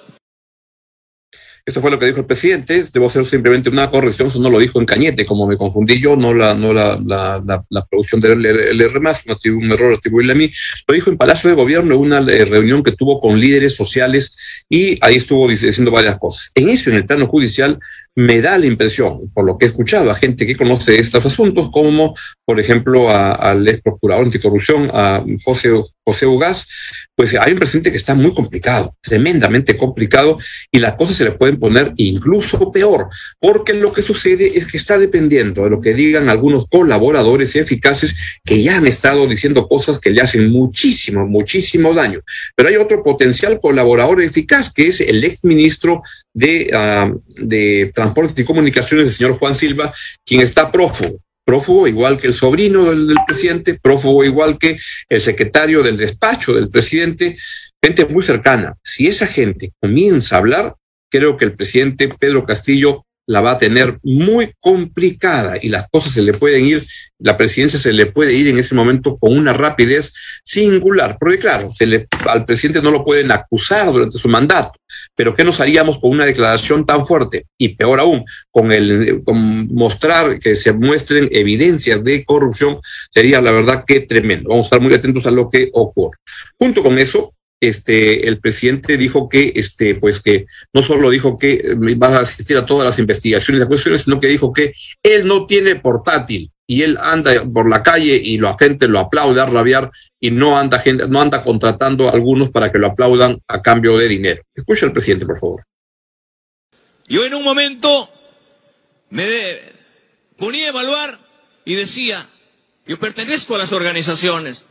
Esto 1.66 1.82
fue 1.82 1.92
lo 1.92 2.00
que 2.00 2.06
dijo 2.06 2.20
el 2.20 2.26
presidente. 2.26 2.84
Debo 2.94 3.08
hacer 3.08 3.26
simplemente 3.26 3.70
una 3.70 3.90
corrección. 3.90 4.28
Eso 4.28 4.40
no 4.40 4.50
lo 4.50 4.60
dijo 4.60 4.80
en 4.80 4.86
Cañete, 4.86 5.26
como 5.26 5.48
me 5.48 5.58
confundí 5.58 6.00
yo, 6.00 6.16
no 6.16 6.34
la, 6.34 6.54
no 6.54 6.74
la, 6.74 7.00
la, 7.06 7.64
la, 7.70 7.86
producción 7.86 8.22
del 8.22 8.46
LR, 8.46 9.00
no 9.02 9.38
un 9.58 9.72
error 9.72 9.94
atribuirle 9.94 10.34
a 10.34 10.36
mí. 10.36 10.52
Lo 10.88 10.94
dijo 10.94 11.10
en 11.10 11.18
Palacio 11.18 11.50
de 11.50 11.56
Gobierno, 11.56 11.96
en 11.96 12.02
una 12.02 12.20
eh, 12.20 12.46
reunión 12.46 12.84
que 12.84 12.92
tuvo 12.92 13.20
con 13.20 13.40
líderes 13.40 13.76
sociales 13.76 14.38
y 14.70 14.98
ahí 15.02 15.16
estuvo 15.18 15.48
diciendo 15.48 15.92
varias 15.92 16.18
cosas. 16.18 16.52
En 16.56 16.70
eso, 16.70 16.90
en 16.90 16.98
el 16.98 17.06
plano 17.06 17.28
judicial, 17.28 17.80
me 18.20 18.42
da 18.42 18.58
la 18.58 18.66
impresión, 18.66 19.32
por 19.34 19.46
lo 19.46 19.58
que 19.58 19.66
he 19.66 19.70
escuchado 19.70 20.12
a 20.12 20.16
gente 20.16 20.46
que 20.46 20.58
conoce 20.58 21.00
estos 21.00 21.26
asuntos, 21.26 21.70
como 21.72 22.14
por 22.44 22.60
ejemplo 22.60 23.10
al 23.10 23.66
ex 23.66 23.82
procurador 23.82 24.26
anticorrupción, 24.26 24.92
a 24.94 25.24
José, 25.46 25.70
José 26.04 26.26
Ugaz, 26.26 26.68
pues 27.16 27.34
hay 27.36 27.54
un 27.54 27.60
presidente 27.60 27.92
que 27.92 27.98
está 27.98 28.16
muy 28.16 28.34
complicado, 28.34 28.94
tremendamente 29.02 29.78
complicado, 29.78 30.38
y 30.70 30.80
las 30.80 30.96
cosas 30.96 31.16
se 31.16 31.24
le 31.24 31.32
pueden 31.32 31.60
poner 31.60 31.94
incluso 31.96 32.72
peor, 32.74 33.08
porque 33.40 33.74
lo 33.74 33.94
que 33.94 34.02
sucede 34.02 34.58
es 34.58 34.68
que 34.68 34.76
está 34.76 34.98
dependiendo 34.98 35.64
de 35.64 35.70
lo 35.70 35.80
que 35.80 35.94
digan 35.94 36.28
algunos 36.28 36.66
colaboradores 36.68 37.56
eficaces 37.56 38.16
que 38.44 38.62
ya 38.62 38.78
han 38.78 38.88
estado 38.88 39.28
diciendo 39.28 39.68
cosas 39.68 40.00
que 40.00 40.10
le 40.10 40.22
hacen 40.22 40.52
muchísimo, 40.52 41.26
muchísimo 41.26 41.94
daño. 41.94 42.20
Pero 42.56 42.68
hay 42.68 42.76
otro 42.76 43.02
potencial 43.02 43.60
colaborador 43.62 44.22
eficaz, 44.22 44.74
que 44.74 44.88
es 44.88 45.00
el 45.00 45.24
ex 45.24 45.46
ministro 45.46 46.02
de, 46.34 46.72
uh, 46.74 47.22
de 47.42 47.92
Transportes 47.94 48.40
y 48.40 48.46
Comunicaciones, 48.46 49.08
el 49.08 49.14
señor 49.14 49.38
Juan 49.38 49.56
Silva, 49.56 49.94
quien 50.26 50.42
está 50.42 50.72
prófugo. 50.72 51.20
Prófugo 51.46 51.88
igual 51.88 52.18
que 52.18 52.28
el 52.28 52.34
sobrino 52.34 52.86
del, 52.86 53.08
del 53.08 53.18
presidente, 53.26 53.80
prófugo 53.82 54.24
igual 54.24 54.58
que 54.58 54.78
el 55.08 55.22
secretario 55.22 55.82
del 55.82 55.98
despacho 55.98 56.54
del 56.54 56.70
presidente, 56.70 57.38
gente 57.84 58.06
muy 58.06 58.24
cercana. 58.24 58.76
Si 58.84 59.08
esa 59.08 59.26
gente 59.26 59.72
comienza 59.82 60.36
a 60.36 60.40
hablar, 60.40 60.76
creo 61.10 61.38
que 61.38 61.46
el 61.46 61.56
presidente 61.56 62.08
Pedro 62.08 62.46
Castillo 62.46 63.06
la 63.30 63.42
va 63.42 63.52
a 63.52 63.60
tener 63.60 64.00
muy 64.02 64.52
complicada 64.60 65.60
y 65.62 65.70
las 65.70 65.88
cosas 65.92 66.14
se 66.14 66.24
le 66.24 66.34
pueden 66.34 66.66
ir, 66.66 66.84
la 67.20 67.38
presidencia 67.38 67.80
se 67.80 67.94
le 67.94 68.08
puede 68.08 68.34
ir 68.34 68.48
en 68.48 68.58
ese 68.58 68.74
momento 68.74 69.20
con 69.20 69.38
una 69.38 69.54
rapidez 69.54 70.12
singular, 70.44 71.16
porque 71.20 71.38
claro, 71.38 71.70
se 71.70 71.86
le, 71.86 72.08
al 72.28 72.44
presidente 72.46 72.82
no 72.82 72.90
lo 72.90 73.06
pueden 73.06 73.32
acusar 73.32 73.92
durante 73.92 74.18
su 74.18 74.28
mandato, 74.28 74.72
pero 75.16 75.36
¿qué 75.36 75.44
nos 75.44 75.60
haríamos 75.60 76.00
con 76.00 76.10
una 76.10 76.26
declaración 76.26 76.88
tan 76.88 77.06
fuerte? 77.06 77.46
Y 77.56 77.76
peor 77.76 78.00
aún, 78.00 78.26
con 78.50 78.72
el 78.72 79.22
con 79.24 79.68
mostrar 79.76 80.40
que 80.40 80.56
se 80.56 80.74
muestren 80.74 81.30
evidencias 81.32 82.04
de 82.04 82.26
corrupción, 82.26 82.80
sería 83.12 83.42
la 83.42 83.52
verdad 83.52 83.84
que 83.86 84.00
tremendo. 84.00 84.50
Vamos 84.50 84.66
a 84.66 84.68
estar 84.68 84.82
muy 84.82 84.94
atentos 84.96 85.28
a 85.28 85.32
lo 85.32 85.48
que 85.50 85.70
ocurre. 85.74 86.18
Junto 86.58 86.82
con 86.82 86.98
eso, 86.98 87.32
este, 87.62 88.28
el 88.28 88.40
presidente 88.40 88.98
dijo 88.98 89.28
que, 89.28 89.52
este, 89.56 89.96
pues 89.96 90.22
que 90.22 90.46
no 90.74 90.82
solo 90.82 91.10
dijo 91.10 91.38
que 91.38 91.54
eh, 91.54 91.96
va 91.96 92.08
a 92.08 92.22
asistir 92.22 92.58
a 92.58 92.66
todas 92.66 92.86
las 92.86 93.00
investigaciones 93.00 93.64
y 93.64 93.68
cuestiones, 93.68 94.04
sino 94.04 94.20
que 94.20 94.28
dijo 94.28 94.54
que 94.54 94.74
él 95.04 95.28
no 95.28 95.46
tiene 95.46 95.76
portátil 95.76 96.52
y 96.66 96.84
él 96.84 96.98
anda 97.02 97.44
por 97.52 97.70
la 97.70 97.84
calle 97.84 98.16
y 98.24 98.38
la 98.38 98.56
gente 98.58 98.88
lo 98.88 99.00
aplaude 99.00 99.42
a 99.42 99.46
rabiar 99.46 99.92
y 100.20 100.32
no 100.32 100.58
anda 100.58 100.80
gente, 100.80 101.08
no 101.08 101.20
anda 101.22 101.44
contratando 101.44 102.08
a 102.08 102.12
algunos 102.12 102.52
para 102.52 102.72
que 102.72 102.78
lo 102.78 102.88
aplaudan 102.88 103.42
a 103.48 103.62
cambio 103.62 103.98
de 103.98 104.08
dinero. 104.08 104.44
Escucha 104.54 104.86
al 104.86 104.94
presidente, 104.94 105.26
por 105.26 105.40
favor. 105.40 105.64
Yo 107.08 107.26
en 107.26 107.34
un 107.34 107.44
momento 107.44 108.10
me 109.10 109.60
ponía 110.38 110.68
a 110.68 110.70
evaluar 110.70 111.20
y 111.66 111.74
decía, 111.74 112.26
yo 112.86 113.00
pertenezco 113.00 113.56
a 113.56 113.58
las 113.58 113.74
organizaciones, 113.74 114.66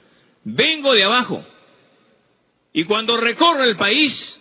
vengo 0.45 0.95
de 0.95 1.03
abajo 1.03 1.45
y 2.79 2.85
cuando 2.85 3.17
recorro 3.17 3.65
el 3.65 3.75
país 3.75 4.39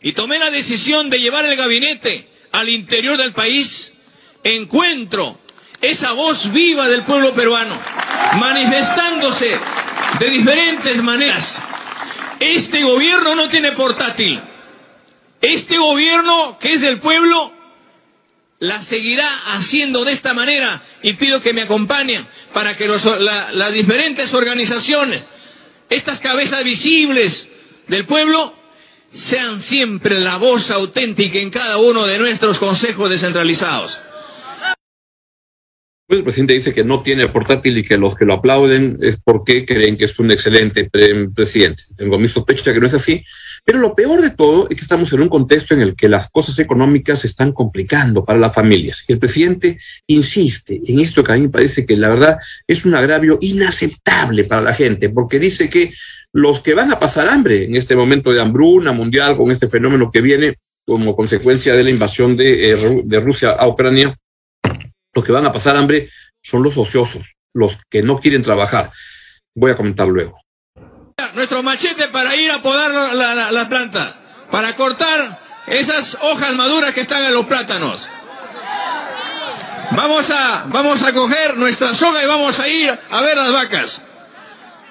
y 0.00 0.12
tomé 0.12 0.38
la 0.38 0.52
decisión 0.52 1.10
de 1.10 1.18
llevar 1.18 1.44
el 1.44 1.56
gabinete 1.56 2.30
al 2.52 2.68
interior 2.68 3.16
del 3.18 3.32
país, 3.32 3.94
encuentro 4.44 5.40
esa 5.80 6.12
voz 6.12 6.52
viva 6.52 6.88
del 6.88 7.02
pueblo 7.02 7.34
peruano 7.34 7.76
manifestándose 8.38 9.58
de 10.20 10.30
diferentes 10.30 11.02
maneras. 11.02 11.62
Este 12.38 12.80
gobierno 12.84 13.34
no 13.34 13.48
tiene 13.48 13.72
portátil. 13.72 14.40
Este 15.40 15.76
gobierno 15.76 16.58
que 16.60 16.74
es 16.74 16.82
del 16.82 17.00
pueblo 17.00 17.52
la 18.60 18.84
seguirá 18.84 19.28
haciendo 19.56 20.04
de 20.04 20.12
esta 20.12 20.32
manera 20.32 20.80
y 21.02 21.14
pido 21.14 21.42
que 21.42 21.52
me 21.52 21.62
acompañen 21.62 22.24
para 22.52 22.76
que 22.76 22.86
las 22.86 23.72
diferentes 23.72 24.32
organizaciones, 24.32 25.24
estas 25.88 26.20
cabezas 26.20 26.62
visibles, 26.62 27.49
del 27.90 28.06
pueblo 28.06 28.54
sean 29.12 29.60
siempre 29.60 30.20
la 30.20 30.38
voz 30.38 30.70
auténtica 30.70 31.38
en 31.38 31.50
cada 31.50 31.78
uno 31.78 32.06
de 32.06 32.18
nuestros 32.18 32.60
consejos 32.60 33.10
descentralizados. 33.10 34.00
El 36.08 36.24
presidente 36.24 36.54
dice 36.54 36.72
que 36.72 36.82
no 36.82 37.02
tiene 37.02 37.28
portátil 37.28 37.78
y 37.78 37.84
que 37.84 37.96
los 37.96 38.16
que 38.16 38.24
lo 38.24 38.34
aplauden 38.34 38.98
es 39.00 39.20
porque 39.22 39.64
creen 39.64 39.96
que 39.96 40.06
es 40.06 40.18
un 40.18 40.32
excelente 40.32 40.90
presidente. 40.90 41.84
Tengo 41.96 42.18
mi 42.18 42.28
sospecha 42.28 42.72
que 42.72 42.80
no 42.80 42.88
es 42.88 42.94
así, 42.94 43.24
pero 43.64 43.78
lo 43.78 43.94
peor 43.94 44.20
de 44.20 44.30
todo 44.30 44.68
es 44.68 44.76
que 44.76 44.82
estamos 44.82 45.12
en 45.12 45.20
un 45.20 45.28
contexto 45.28 45.74
en 45.74 45.82
el 45.82 45.94
que 45.94 46.08
las 46.08 46.28
cosas 46.30 46.58
económicas 46.58 47.20
se 47.20 47.28
están 47.28 47.52
complicando 47.52 48.24
para 48.24 48.40
las 48.40 48.52
familias. 48.52 49.04
Y 49.06 49.12
el 49.12 49.20
presidente 49.20 49.78
insiste 50.08 50.80
en 50.84 50.98
esto 50.98 51.22
que 51.22 51.32
a 51.32 51.36
mí 51.36 51.42
me 51.42 51.48
parece 51.48 51.86
que 51.86 51.96
la 51.96 52.08
verdad 52.08 52.38
es 52.66 52.84
un 52.84 52.94
agravio 52.96 53.38
inaceptable 53.40 54.44
para 54.44 54.62
la 54.62 54.74
gente, 54.74 55.10
porque 55.10 55.38
dice 55.38 55.70
que 55.70 55.92
los 56.32 56.60
que 56.60 56.74
van 56.74 56.90
a 56.92 56.98
pasar 56.98 57.28
hambre 57.28 57.64
en 57.64 57.76
este 57.76 57.96
momento 57.96 58.32
de 58.32 58.40
hambruna 58.40 58.92
mundial, 58.92 59.36
con 59.36 59.50
este 59.50 59.68
fenómeno 59.68 60.10
que 60.10 60.20
viene 60.20 60.56
como 60.86 61.14
consecuencia 61.14 61.74
de 61.74 61.84
la 61.84 61.90
invasión 61.90 62.36
de, 62.36 62.72
eh, 62.72 63.02
de 63.04 63.20
Rusia 63.20 63.50
a 63.50 63.68
Ucrania, 63.68 64.16
los 65.14 65.24
que 65.24 65.32
van 65.32 65.46
a 65.46 65.52
pasar 65.52 65.76
hambre 65.76 66.08
son 66.42 66.62
los 66.62 66.76
ociosos, 66.76 67.34
los 67.52 67.78
que 67.88 68.02
no 68.02 68.18
quieren 68.20 68.42
trabajar. 68.42 68.90
Voy 69.54 69.70
a 69.72 69.76
comentar 69.76 70.06
luego. 70.08 70.38
Nuestro 71.34 71.62
machete 71.62 72.08
para 72.08 72.34
ir 72.34 72.50
a 72.50 72.62
podar 72.62 72.90
la, 73.14 73.34
la, 73.34 73.52
la 73.52 73.68
planta, 73.68 74.18
para 74.50 74.74
cortar 74.74 75.38
esas 75.66 76.16
hojas 76.22 76.54
maduras 76.54 76.92
que 76.92 77.02
están 77.02 77.24
en 77.24 77.34
los 77.34 77.46
plátanos. 77.46 78.08
Vamos 79.92 80.30
a, 80.30 80.64
vamos 80.68 81.02
a 81.02 81.12
coger 81.12 81.56
nuestra 81.56 81.92
soga 81.94 82.22
y 82.22 82.26
vamos 82.26 82.58
a 82.60 82.68
ir 82.68 82.96
a 83.10 83.20
ver 83.20 83.36
las 83.36 83.52
vacas. 83.52 84.04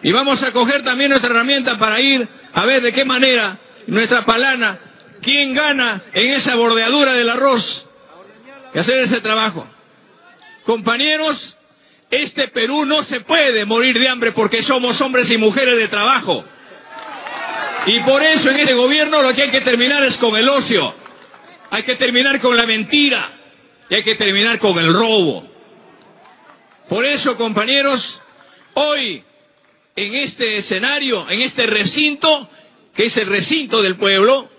Y 0.02 0.12
vamos 0.12 0.44
a 0.44 0.52
coger 0.52 0.84
también 0.84 1.10
nuestra 1.10 1.30
herramienta 1.32 1.78
para 1.78 2.00
ir 2.00 2.28
a 2.54 2.66
ver 2.66 2.82
de 2.82 2.94
qué 2.94 3.06
manera 3.06 3.58
nuestra 3.88 4.26
palana, 4.26 4.80
quién 5.22 5.54
gana 5.54 6.02
en 6.14 6.30
esa 6.32 6.56
bordeadura 6.56 7.14
del 7.14 7.30
arroz 7.30 7.86
y 8.74 8.80
hacer 8.80 9.00
ese 9.00 9.20
trabajo. 9.22 9.68
Compañeros, 10.66 11.58
este 12.12 12.48
Perú 12.48 12.86
no 12.86 13.04
se 13.04 13.22
puede 13.22 13.66
morir 13.66 14.00
de 14.00 14.08
hambre 14.08 14.32
porque 14.32 14.64
somos 14.64 15.02
hombres 15.02 15.30
y 15.32 15.38
mujeres 15.38 15.78
de 15.78 15.88
trabajo. 15.88 16.46
Y 17.86 18.00
por 18.02 18.22
eso 18.22 18.50
en 18.50 18.58
este 18.58 18.74
gobierno 18.74 19.22
lo 19.22 19.34
que 19.34 19.44
hay 19.44 19.50
que 19.50 19.62
terminar 19.62 20.04
es 20.04 20.18
con 20.18 20.36
el 20.38 20.48
ocio. 20.48 20.94
Hay 21.72 21.84
que 21.84 21.96
terminar 21.96 22.40
con 22.40 22.56
la 22.56 22.66
mentira. 22.66 23.28
Y 23.90 23.96
hay 23.96 24.04
que 24.04 24.16
terminar 24.16 24.60
con 24.60 24.78
el 24.78 24.94
robo. 24.94 25.48
Por 26.88 27.06
eso, 27.06 27.36
compañeros, 27.38 28.22
hoy 28.76 29.24
en 30.00 30.16
este 30.16 30.58
escenario, 30.58 31.30
en 31.30 31.42
este 31.42 31.68
recinto, 31.68 32.50
que 32.94 33.06
es 33.08 33.18
el 33.18 33.28
recinto 33.28 33.82
del 33.82 33.98
pueblo? 33.98 34.50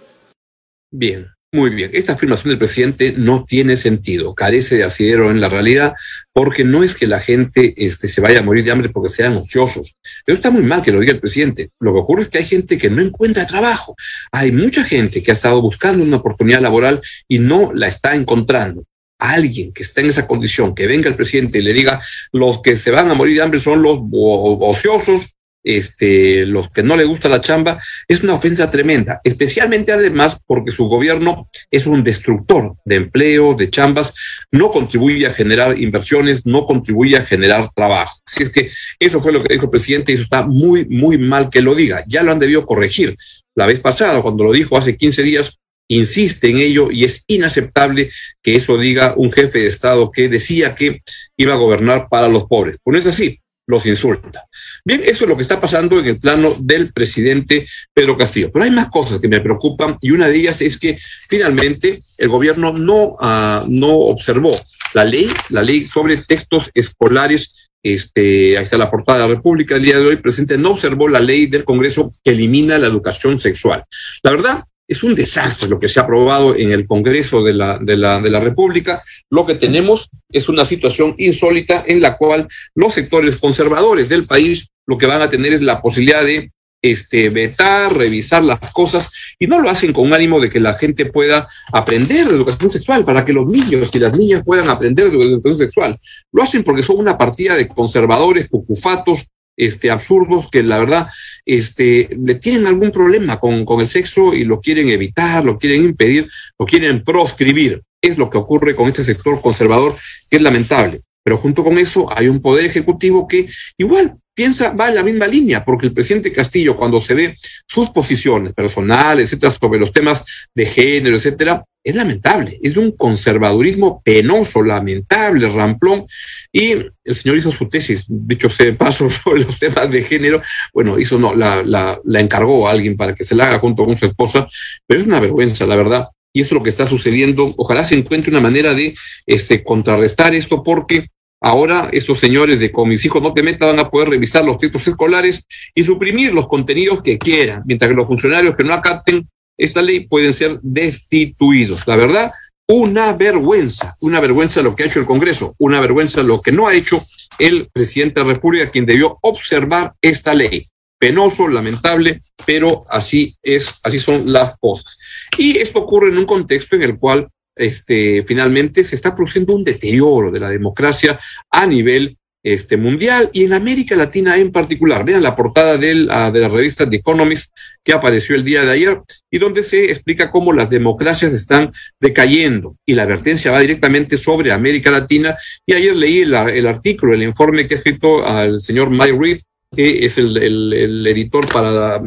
Bien, 0.91 1.29
muy 1.51 1.71
bien. 1.71 1.91
Esta 1.95 2.13
afirmación 2.13 2.51
del 2.51 2.59
presidente 2.59 3.15
no 3.17 3.47
tiene 3.49 3.79
sentido, 3.79 4.35
carece 4.35 4.77
de 4.77 4.85
asidero 4.85 5.31
en 5.31 5.41
la 5.41 5.49
realidad, 5.49 5.95
porque 6.35 6.63
no 6.63 6.85
es 6.85 6.95
que 6.95 7.07
la 7.07 7.21
gente 7.21 7.73
este, 7.79 8.07
se 8.07 8.21
vaya 8.21 8.41
a 8.41 8.43
morir 8.43 8.65
de 8.65 8.71
hambre 8.71 8.91
porque 8.91 9.09
sean 9.09 9.39
ociosos. 9.39 9.97
Pero 10.27 10.37
está 10.37 10.51
muy 10.51 10.63
mal 10.63 10.83
que 10.83 10.93
lo 10.93 11.01
diga 11.01 11.15
el 11.15 11.21
presidente. 11.21 11.71
Lo 11.81 11.95
que 11.95 12.01
ocurre 12.01 12.23
es 12.23 12.29
que 12.29 12.39
hay 12.39 12.47
gente 12.47 12.77
que 12.77 12.91
no 12.91 13.01
encuentra 13.01 13.47
trabajo. 13.47 13.97
Hay 14.33 14.53
mucha 14.53 14.85
gente 14.85 15.23
que 15.23 15.31
ha 15.31 15.35
estado 15.35 15.63
buscando 15.63 16.05
una 16.05 16.19
oportunidad 16.19 16.61
laboral 16.61 17.01
y 17.27 17.39
no 17.39 17.73
la 17.75 17.89
está 17.89 18.15
encontrando 18.15 18.85
alguien 19.21 19.73
que 19.73 19.83
está 19.83 20.01
en 20.01 20.11
esa 20.11 20.27
condición, 20.27 20.75
que 20.75 20.87
venga 20.87 21.09
el 21.09 21.17
presidente 21.17 21.59
y 21.59 21.63
le 21.63 21.73
diga, 21.73 22.01
los 22.33 22.63
que 22.63 22.77
se 22.77 22.91
van 22.91 23.09
a 23.09 23.15
morir 23.15 23.37
de 23.37 23.43
hambre 23.43 23.61
son 23.61 23.83
los 23.83 24.01
ociosos, 24.13 25.35
este, 25.63 26.47
los 26.47 26.71
que 26.71 26.83
no 26.83 26.97
le 26.97 27.05
gusta 27.05 27.29
la 27.29 27.41
chamba, 27.41 27.79
es 28.09 28.23
una 28.23 28.35
ofensa 28.35 28.71
tremenda, 28.71 29.21
especialmente 29.25 29.93
además 29.93 30.39
porque 30.47 30.71
su 30.71 30.87
gobierno 30.87 31.49
es 31.71 31.87
un 31.87 32.03
destructor 32.03 32.77
de 32.85 32.97
empleo, 32.97 33.55
de 33.55 33.69
chambas, 33.69 34.15
no 34.51 34.71
contribuye 34.71 35.27
a 35.27 35.35
generar 35.35 35.79
inversiones, 35.79 36.47
no 36.47 36.67
contribuye 36.67 37.17
a 37.17 37.25
generar 37.25 37.69
trabajo. 37.75 38.19
Así 38.27 38.43
es 38.45 38.51
que 38.51 38.71
eso 38.99 39.21
fue 39.21 39.33
lo 39.33 39.43
que 39.43 39.53
dijo 39.53 39.67
el 39.67 39.71
presidente 39.71 40.13
y 40.13 40.15
eso 40.15 40.25
está 40.25 40.47
muy, 40.47 40.87
muy 40.87 41.19
mal 41.19 41.51
que 41.51 41.61
lo 41.61 41.75
diga. 41.75 42.05
Ya 42.07 42.23
lo 42.23 42.33
han 42.33 42.39
debido 42.39 42.65
corregir. 42.65 43.17
La 43.55 43.67
vez 43.67 43.81
pasada, 43.81 44.23
cuando 44.23 44.45
lo 44.45 44.53
dijo 44.53 44.79
hace 44.79 44.97
15 44.97 45.23
días, 45.23 45.60
insiste 45.91 46.49
en 46.49 46.59
ello 46.59 46.91
y 46.91 47.05
es 47.05 47.25
inaceptable 47.27 48.11
que 48.43 48.57
eso 48.57 48.79
diga 48.79 49.15
un 49.17 49.31
jefe 49.31 49.59
de 49.59 49.67
Estado 49.67 50.11
que 50.11 50.29
decía 50.29 50.75
que 50.75 51.03
iba 51.37 51.55
a 51.55 51.59
gobernar 51.59 52.09
para 52.09 52.29
los 52.29 52.45
pobres. 52.45 52.79
Pues 52.83 52.93
no 52.93 52.99
es 53.01 53.15
así 53.15 53.41
los 53.67 53.87
insulta. 53.87 54.47
Bien, 54.85 55.01
eso 55.05 55.25
es 55.25 55.29
lo 55.29 55.37
que 55.37 55.43
está 55.43 55.61
pasando 55.61 55.99
en 56.01 56.07
el 56.07 56.19
plano 56.19 56.55
del 56.59 56.93
presidente 56.93 57.67
Pedro 57.95 58.19
Castillo. 58.19 58.51
Pero 58.53 58.65
hay 58.65 58.71
más 58.71 58.91
cosas 58.91 59.21
que 59.21 59.29
me 59.29 59.41
preocupan 59.41 59.97
y 60.01 60.11
una 60.11 60.29
de 60.29 60.37
ellas 60.37 60.61
es 60.61 60.77
que 60.77 60.99
finalmente 61.29 62.01
el 62.19 62.29
gobierno 62.29 62.73
no, 62.73 63.17
uh, 63.21 63.65
no 63.69 63.91
observó 63.91 64.55
la 64.93 65.05
ley, 65.05 65.31
la 65.49 65.63
ley 65.63 65.87
sobre 65.87 66.19
textos 66.19 66.71
escolares. 66.75 67.55
Este, 67.83 68.59
ahí 68.59 68.65
está 68.65 68.77
la 68.77 68.91
portada 68.91 69.21
de 69.21 69.29
la 69.29 69.35
República 69.37 69.77
el 69.77 69.83
día 69.83 69.99
de 69.99 70.05
hoy, 70.05 70.17
presidente 70.17 70.59
no 70.59 70.73
observó 70.73 71.09
la 71.09 71.19
ley 71.19 71.47
del 71.47 71.65
Congreso 71.65 72.11
que 72.23 72.33
elimina 72.33 72.77
la 72.77 72.89
educación 72.89 73.39
sexual. 73.39 73.85
La 74.23 74.33
verdad, 74.33 74.63
es 74.91 75.05
un 75.05 75.15
desastre 75.15 75.69
lo 75.69 75.79
que 75.79 75.89
se 75.89 76.01
ha 76.01 76.03
aprobado 76.03 76.57
en 76.57 76.73
el 76.73 76.85
Congreso 76.85 77.45
de 77.45 77.55
la, 77.55 77.79
de 77.79 77.97
la, 77.97 78.21
de 78.21 78.29
la 78.29 78.41
República. 78.41 79.01
Lo 79.31 79.47
que 79.47 79.55
tenemos 79.55 80.11
es 80.29 80.49
una 80.49 80.65
situación 80.65 81.15
insólita 81.17 81.85
en 81.87 82.01
la 82.01 82.17
cual 82.17 82.49
los 82.75 82.95
sectores 82.95 83.37
conservadores 83.37 84.09
del 84.09 84.27
país 84.27 84.67
lo 84.89 84.99
que 84.99 85.07
van 85.07 85.23
a 85.23 85.31
tener 85.31 85.53
es 85.53 85.63
la 85.63 85.81
posibilidad 85.81 86.25
de 86.25 86.51
este, 86.83 87.29
vetar, 87.29 87.97
revisar 87.97 88.43
las 88.43 88.59
cosas, 88.73 89.13
y 89.39 89.47
no 89.47 89.61
lo 89.61 89.71
hacen 89.71 89.93
con 89.93 90.13
ánimo 90.13 90.41
de 90.41 90.51
que 90.51 90.59
la 90.59 90.75
gente 90.75 91.07
pueda 91.07 91.49
aprender 91.73 92.27
de 92.27 92.35
educación 92.35 92.71
sexual, 92.71 93.05
para 93.05 93.25
que 93.25 93.33
los 93.33 93.47
niños 93.47 93.91
y 93.93 93.99
las 94.01 94.17
niñas 94.17 94.43
puedan 94.45 94.69
aprender 94.69 95.11
de 95.11 95.19
educación 95.19 95.59
sexual. 95.59 95.97
Lo 96.33 96.43
hacen 96.43 96.65
porque 96.65 96.83
son 96.83 96.97
una 96.97 97.17
partida 97.17 97.55
de 97.55 97.69
conservadores, 97.69 98.49
cucufatos, 98.49 99.29
este, 99.61 99.91
absurdos 99.91 100.49
que 100.51 100.63
la 100.63 100.79
verdad 100.79 101.09
este, 101.45 102.09
le 102.19 102.35
tienen 102.37 102.67
algún 102.67 102.91
problema 102.91 103.39
con, 103.39 103.65
con 103.65 103.81
el 103.81 103.87
sexo 103.87 104.35
y 104.35 104.45
lo 104.45 104.61
quieren 104.61 104.89
evitar, 104.89 105.45
lo 105.45 105.59
quieren 105.59 105.85
impedir, 105.85 106.29
lo 106.59 106.67
quieren 106.67 107.05
proscribir. 107.05 107.83
Es 108.03 108.17
lo 108.17 108.31
que 108.31 108.39
ocurre 108.39 108.75
con 108.75 108.89
este 108.89 109.05
sector 109.05 109.41
conservador, 109.43 109.95
que 110.31 110.39
es 110.39 110.43
lamentable. 110.43 111.01
Pero 111.23 111.37
junto 111.37 111.63
con 111.63 111.77
eso 111.77 112.09
hay 112.17 112.29
un 112.29 112.41
poder 112.41 112.65
ejecutivo 112.65 113.29
que 113.29 113.49
igual 113.77 114.17
piensa, 114.41 114.73
va 114.73 114.89
en 114.89 114.95
la 114.95 115.03
misma 115.03 115.27
línea, 115.27 115.63
porque 115.63 115.85
el 115.85 115.93
presidente 115.93 116.33
Castillo, 116.33 116.75
cuando 116.75 116.99
se 117.03 117.13
ve 117.13 117.37
sus 117.67 117.91
posiciones 117.91 118.55
personales, 118.55 119.27
etcétera, 119.27 119.51
sobre 119.53 119.79
los 119.79 119.93
temas 119.93 120.25
de 120.55 120.65
género, 120.65 121.17
etcétera, 121.17 121.63
es 121.85 121.95
lamentable, 121.95 122.59
es 122.63 122.73
de 122.73 122.81
un 122.81 122.93
conservadurismo 122.93 124.01
penoso, 124.03 124.63
lamentable, 124.63 125.47
ramplón, 125.51 126.07
y 126.51 126.71
el 126.71 127.15
señor 127.15 127.37
hizo 127.37 127.53
su 127.53 127.69
tesis, 127.69 128.07
dicho 128.09 128.49
sea 128.49 128.75
paso, 128.75 129.11
sobre 129.11 129.45
los 129.45 129.59
temas 129.59 129.91
de 129.91 130.03
género, 130.05 130.41
bueno, 130.73 130.99
hizo 130.99 131.19
no, 131.19 131.35
la, 131.35 131.63
la, 131.63 132.01
la 132.03 132.21
encargó 132.21 132.67
a 132.67 132.71
alguien 132.71 132.97
para 132.97 133.15
que 133.15 133.25
se 133.25 133.35
la 133.35 133.47
haga 133.47 133.59
junto 133.59 133.85
con 133.85 133.99
su 133.99 134.07
esposa, 134.07 134.49
pero 134.87 135.03
es 135.03 135.07
una 135.07 135.21
vergüenza, 135.21 135.67
la 135.67 135.77
verdad, 135.77 136.09
y 136.33 136.41
eso 136.41 136.55
es 136.55 136.59
lo 136.59 136.63
que 136.63 136.71
está 136.71 136.87
sucediendo. 136.87 137.53
Ojalá 137.59 137.85
se 137.85 137.95
encuentre 137.95 138.31
una 138.31 138.41
manera 138.41 138.73
de 138.73 138.95
este, 139.27 139.63
contrarrestar 139.63 140.35
esto, 140.35 140.63
porque 140.63 141.09
ahora 141.41 141.89
estos 141.93 142.21
señores 142.21 142.61
de 142.61 142.71
con 142.71 142.89
mis 142.89 143.05
hijos 143.05 143.23
no 143.23 143.33
te 143.33 143.43
metas 143.43 143.71
van 143.71 143.79
a 143.79 143.91
poder 143.91 144.11
revisar 144.11 144.45
los 144.45 144.59
textos 144.59 144.87
escolares 144.89 145.47
y 145.75 145.85
suprimir 145.85 146.33
los 146.33 146.49
contenidos 146.49 147.03
que 147.03 147.19
quieran, 147.19 147.63
mientras 147.67 147.91
que 147.91 147.97
los 147.97 148.07
funcionarios 148.07 148.55
que 148.55 148.65
no 148.65 148.75
acaten 148.75 149.29
esta 149.57 149.83
ley 149.83 150.07
pueden 150.07 150.33
ser 150.33 150.59
destituidos. 150.63 151.87
La 151.87 151.97
verdad, 151.97 152.31
una 152.67 153.13
vergüenza, 153.13 153.95
una 154.01 154.21
vergüenza 154.21 154.63
lo 154.63 154.75
que 154.75 154.85
ha 154.85 154.87
hecho 154.87 155.01
el 155.01 155.07
Congreso, 155.07 155.55
una 155.59 155.81
vergüenza 155.81 156.23
lo 156.23 156.41
que 156.41 156.53
no 156.53 156.69
ha 156.69 156.75
hecho 156.75 157.03
el 157.39 157.69
presidente 157.73 158.21
de 158.21 158.27
la 158.27 158.35
República, 158.35 158.71
quien 158.71 158.87
debió 158.87 159.19
observar 159.23 159.95
esta 160.01 160.35
ley. 160.35 160.69
Penoso, 160.99 161.49
lamentable, 161.49 162.21
pero 162.47 162.83
así 162.91 163.35
es, 163.43 163.81
así 163.83 163.99
son 163.99 164.33
las 164.33 164.59
cosas. 164.59 164.99
Y 165.37 165.59
esto 165.59 165.81
ocurre 165.81 166.11
en 166.11 166.19
un 166.19 166.27
contexto 166.27 166.77
en 166.77 166.83
el 166.83 166.99
cual 166.99 167.29
este, 167.61 168.25
finalmente 168.27 168.85
se 168.85 168.97
está 168.97 169.15
produciendo 169.15 169.55
un 169.55 169.65
deterioro 169.65 170.31
de 170.31 170.41
la 170.41 170.49
democracia 170.49 171.19
a 171.51 171.67
nivel 171.67 172.17
este, 172.43 172.79
mundial 172.79 173.29
y 173.35 173.45
en 173.45 173.53
América 173.53 173.95
Latina 173.95 174.37
en 174.39 174.51
particular. 174.51 175.05
Vean 175.05 175.23
la 175.23 175.37
portada 175.37 175.77
uh, 175.77 175.79
de 175.79 176.41
la 176.41 176.49
revista 176.49 176.89
The 176.89 176.97
Economist 176.97 177.51
que 177.85 177.93
apareció 177.93 178.35
el 178.35 178.45
día 178.45 178.65
de 178.65 178.73
ayer 178.73 179.01
y 179.31 179.39
donde 179.39 179.63
se 179.63 179.91
explica 179.91 180.31
cómo 180.31 180.53
las 180.53 180.71
democracias 180.71 181.35
están 181.35 181.71
decayendo 182.01 182.77
y 182.87 182.95
la 182.95 183.03
advertencia 183.03 183.51
va 183.51 183.61
directamente 183.61 184.17
sobre 184.17 184.53
América 184.53 184.91
Latina. 184.91 185.37
Y 185.67 185.75
ayer 185.75 185.95
leí 185.95 186.21
el, 186.21 186.33
el 186.33 186.67
artículo, 186.67 187.15
el 187.15 187.23
informe 187.23 187.67
que 187.67 187.75
ha 187.75 187.79
escrito 187.79 188.27
al 188.27 188.61
señor 188.61 188.89
Mike 188.89 189.19
Reed, 189.21 189.41
que 189.75 190.05
es 190.05 190.19
el, 190.19 191.07
editor 191.07 191.47
para 191.53 192.01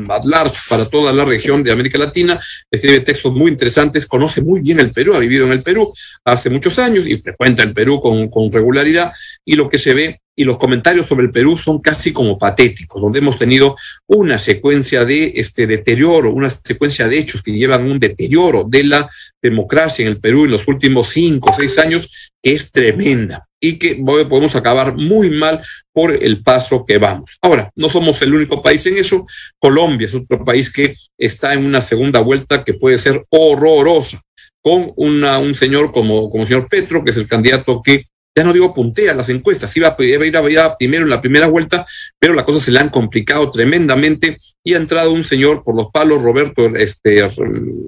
para 0.69 0.85
toda 0.89 1.13
la 1.13 1.23
región 1.23 1.63
de 1.63 1.71
América 1.71 1.97
Latina, 1.97 2.39
escribe 2.69 2.99
textos 3.01 3.31
muy 3.31 3.51
interesantes, 3.51 4.05
conoce 4.05 4.41
muy 4.41 4.61
bien 4.61 4.79
el 4.79 4.91
Perú, 4.91 5.13
ha 5.13 5.19
vivido 5.19 5.45
en 5.45 5.53
el 5.53 5.63
Perú 5.63 5.93
hace 6.25 6.49
muchos 6.49 6.77
años 6.77 7.07
y 7.07 7.17
frecuenta 7.17 7.63
el 7.63 7.73
Perú 7.73 8.01
con, 8.01 8.27
con 8.29 8.51
regularidad, 8.51 9.13
y 9.45 9.55
lo 9.55 9.69
que 9.69 9.77
se 9.77 9.93
ve 9.93 10.19
y 10.35 10.43
los 10.43 10.57
comentarios 10.57 11.05
sobre 11.05 11.25
el 11.25 11.31
Perú 11.31 11.57
son 11.57 11.79
casi 11.79 12.11
como 12.11 12.37
patéticos, 12.37 13.01
donde 13.01 13.19
hemos 13.19 13.37
tenido 13.37 13.75
una 14.07 14.39
secuencia 14.39 15.05
de 15.05 15.31
este 15.35 15.67
deterioro, 15.67 16.31
una 16.31 16.49
secuencia 16.49 17.07
de 17.07 17.19
hechos 17.19 17.43
que 17.43 17.51
llevan 17.51 17.89
un 17.89 17.99
deterioro 17.99 18.65
de 18.67 18.83
la 18.83 19.09
democracia 19.41 20.03
en 20.03 20.09
el 20.09 20.19
Perú 20.19 20.45
en 20.45 20.51
los 20.51 20.67
últimos 20.67 21.09
cinco 21.09 21.51
o 21.51 21.55
seis 21.55 21.77
años, 21.77 22.31
que 22.41 22.53
es 22.53 22.71
tremenda 22.71 23.47
y 23.63 23.79
que 23.79 23.95
podemos 23.95 24.57
acabar 24.57 24.93
muy 24.97 25.29
mal 25.29 25.63
por 25.93 26.11
el 26.11 26.43
paso 26.43 26.85
que 26.85 26.97
vamos. 26.97 27.37
Ahora, 27.41 27.71
no 27.77 27.89
somos 27.89 28.21
el 28.21 28.35
único 28.35 28.61
país 28.61 28.85
en 28.87 28.97
eso. 28.97 29.25
Colombia 29.57 30.05
es 30.05 30.13
otro 30.13 30.43
país 30.43 30.69
que 30.69 30.97
está 31.17 31.53
en 31.53 31.65
una 31.65 31.81
segunda 31.81 32.19
vuelta 32.19 32.65
que 32.65 32.73
puede 32.73 32.99
ser 32.99 33.23
horrorosa, 33.29 34.21
con 34.61 34.91
una, 34.97 35.39
un 35.39 35.55
señor 35.55 35.93
como, 35.93 36.29
como 36.29 36.43
el 36.43 36.49
señor 36.49 36.67
Petro, 36.67 37.05
que 37.05 37.11
es 37.11 37.17
el 37.17 37.25
candidato 37.25 37.81
que 37.81 38.07
ya 38.35 38.43
no 38.43 38.51
digo 38.51 38.73
puntea 38.73 39.13
las 39.13 39.29
encuestas, 39.29 39.77
iba 39.77 39.95
a, 39.97 40.03
ir 40.03 40.59
a, 40.59 40.75
primero 40.75 41.05
en 41.05 41.09
la 41.09 41.21
primera 41.21 41.47
vuelta, 41.47 41.85
pero 42.19 42.33
las 42.33 42.43
cosas 42.43 42.63
se 42.63 42.71
le 42.71 42.79
han 42.79 42.89
complicado 42.89 43.49
tremendamente 43.49 44.39
y 44.61 44.73
ha 44.73 44.77
entrado 44.77 45.13
un 45.13 45.23
señor 45.23 45.63
por 45.63 45.75
los 45.75 45.87
palos, 45.93 46.21
Roberto, 46.21 46.65
este, 46.75 47.29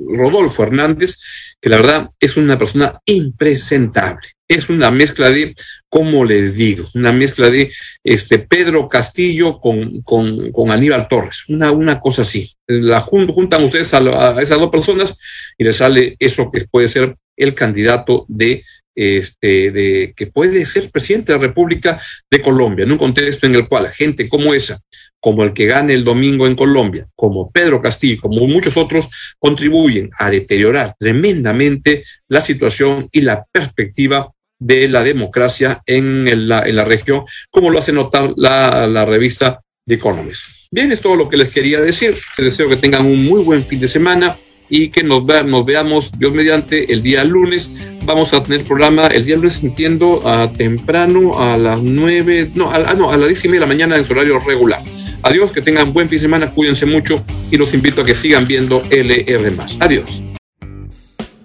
Rodolfo 0.10 0.64
Hernández, 0.64 1.18
que 1.60 1.70
la 1.70 1.78
verdad 1.78 2.10
es 2.20 2.38
una 2.38 2.58
persona 2.58 3.02
impresentable. 3.06 4.35
Es 4.48 4.70
una 4.70 4.92
mezcla 4.92 5.32
de, 5.32 5.56
como 5.90 6.24
les 6.24 6.56
digo, 6.56 6.88
una 6.94 7.12
mezcla 7.12 7.50
de 7.50 7.72
este 8.04 8.40
Pedro 8.40 8.88
Castillo 8.88 9.60
con, 9.60 10.02
con, 10.02 10.52
con 10.52 10.72
Aníbal 10.72 11.08
Torres, 11.08 11.46
una, 11.48 11.72
una 11.72 12.00
cosa 12.00 12.22
así. 12.22 12.52
La 12.68 13.02
juntan 13.02 13.64
ustedes 13.64 13.94
a, 13.94 14.42
esas 14.42 14.60
dos 14.60 14.70
personas 14.70 15.18
y 15.58 15.64
les 15.64 15.78
sale 15.78 16.16
eso 16.20 16.52
que 16.52 16.66
puede 16.70 16.88
ser 16.88 17.16
el 17.36 17.54
candidato 17.56 18.26
de 18.28 18.64
este, 18.96 19.72
de 19.72 20.14
que 20.16 20.28
puede 20.28 20.66
ser 20.66 20.90
presidente 20.90 21.34
de 21.34 21.38
la 21.38 21.48
República 21.48 22.00
de 22.32 22.42
Colombia, 22.42 22.86
en 22.86 22.94
un 22.94 22.98
contexto 22.98 23.46
en 23.46 23.56
el 23.56 23.68
cual 23.68 23.90
gente 23.90 24.30
como 24.30 24.54
esa, 24.54 24.80
como 25.20 25.44
el 25.44 25.54
que 25.54 25.66
gane 25.66 25.94
el 25.94 26.04
domingo 26.04 26.48
en 26.48 26.56
Colombia, 26.56 27.08
como 27.16 27.52
Pedro 27.52 27.82
Castillo, 27.82 28.22
como 28.22 28.48
muchos 28.48 28.78
otros, 28.78 29.10
contribuyen 29.40 30.12
a 30.18 30.30
deteriorar 30.30 30.96
tremendamente 31.00 32.04
la 32.28 32.42
situación 32.42 33.10
y 33.12 33.22
la 33.22 33.44
perspectiva 33.52 34.32
de 34.60 34.88
la 34.88 35.04
democracia 35.04 35.82
en 35.86 36.48
la, 36.48 36.68
en 36.68 36.76
la 36.76 36.86
región, 36.86 37.24
como 37.50 37.70
lo 37.70 37.80
hace 37.80 37.92
notar 37.92 38.34
la, 38.38 38.88
la 38.88 39.06
revista 39.06 39.62
The 39.86 39.96
Economist. 39.96 40.56
Bien, 40.72 40.92
es 40.92 41.00
todo 41.00 41.16
lo 41.16 41.30
que 41.30 41.38
les 41.38 41.54
quería 41.54 41.80
decir. 41.80 42.16
Les 42.38 42.46
deseo 42.46 42.68
que 42.68 42.76
tengan 42.76 43.06
un 43.06 43.24
muy 43.24 43.42
buen 43.42 43.66
fin 43.66 43.80
de 43.80 43.88
semana 43.88 44.38
y 44.70 44.90
que 44.90 45.04
nos, 45.04 45.26
ve, 45.26 45.44
nos 45.44 45.66
veamos, 45.66 46.12
Dios 46.18 46.34
mediante, 46.34 46.92
el 46.92 47.02
día 47.02 47.24
lunes. 47.24 47.72
Vamos 48.04 48.34
a 48.34 48.44
tener 48.44 48.66
programa 48.66 49.08
el 49.08 49.26
día 49.26 49.36
lunes, 49.36 49.64
entiendo, 49.64 50.22
temprano, 50.58 51.42
a 51.42 51.58
las 51.58 51.82
nueve, 51.82 52.52
no, 52.56 52.72
a, 52.72 52.94
no, 52.96 53.12
a 53.12 53.18
las 53.18 53.28
diez 53.28 53.46
y 53.46 53.48
media 53.48 53.62
de 53.62 53.68
la 53.68 53.74
mañana 53.74 53.98
en 53.98 54.06
su 54.06 54.14
horario 54.14 54.40
regular. 54.40 54.84
Adiós, 55.22 55.52
que 55.52 55.62
tengan 55.62 55.94
buen 55.94 56.10
fin 56.10 56.18
de 56.18 56.24
semana, 56.24 56.52
cuídense 56.52 56.86
mucho 56.86 57.24
y 57.50 57.58
los 57.58 57.74
invito 57.74 58.02
a 58.02 58.06
que 58.06 58.14
sigan 58.14 58.46
viendo 58.48 58.84
LR. 58.90 59.54
Adiós. 59.80 60.22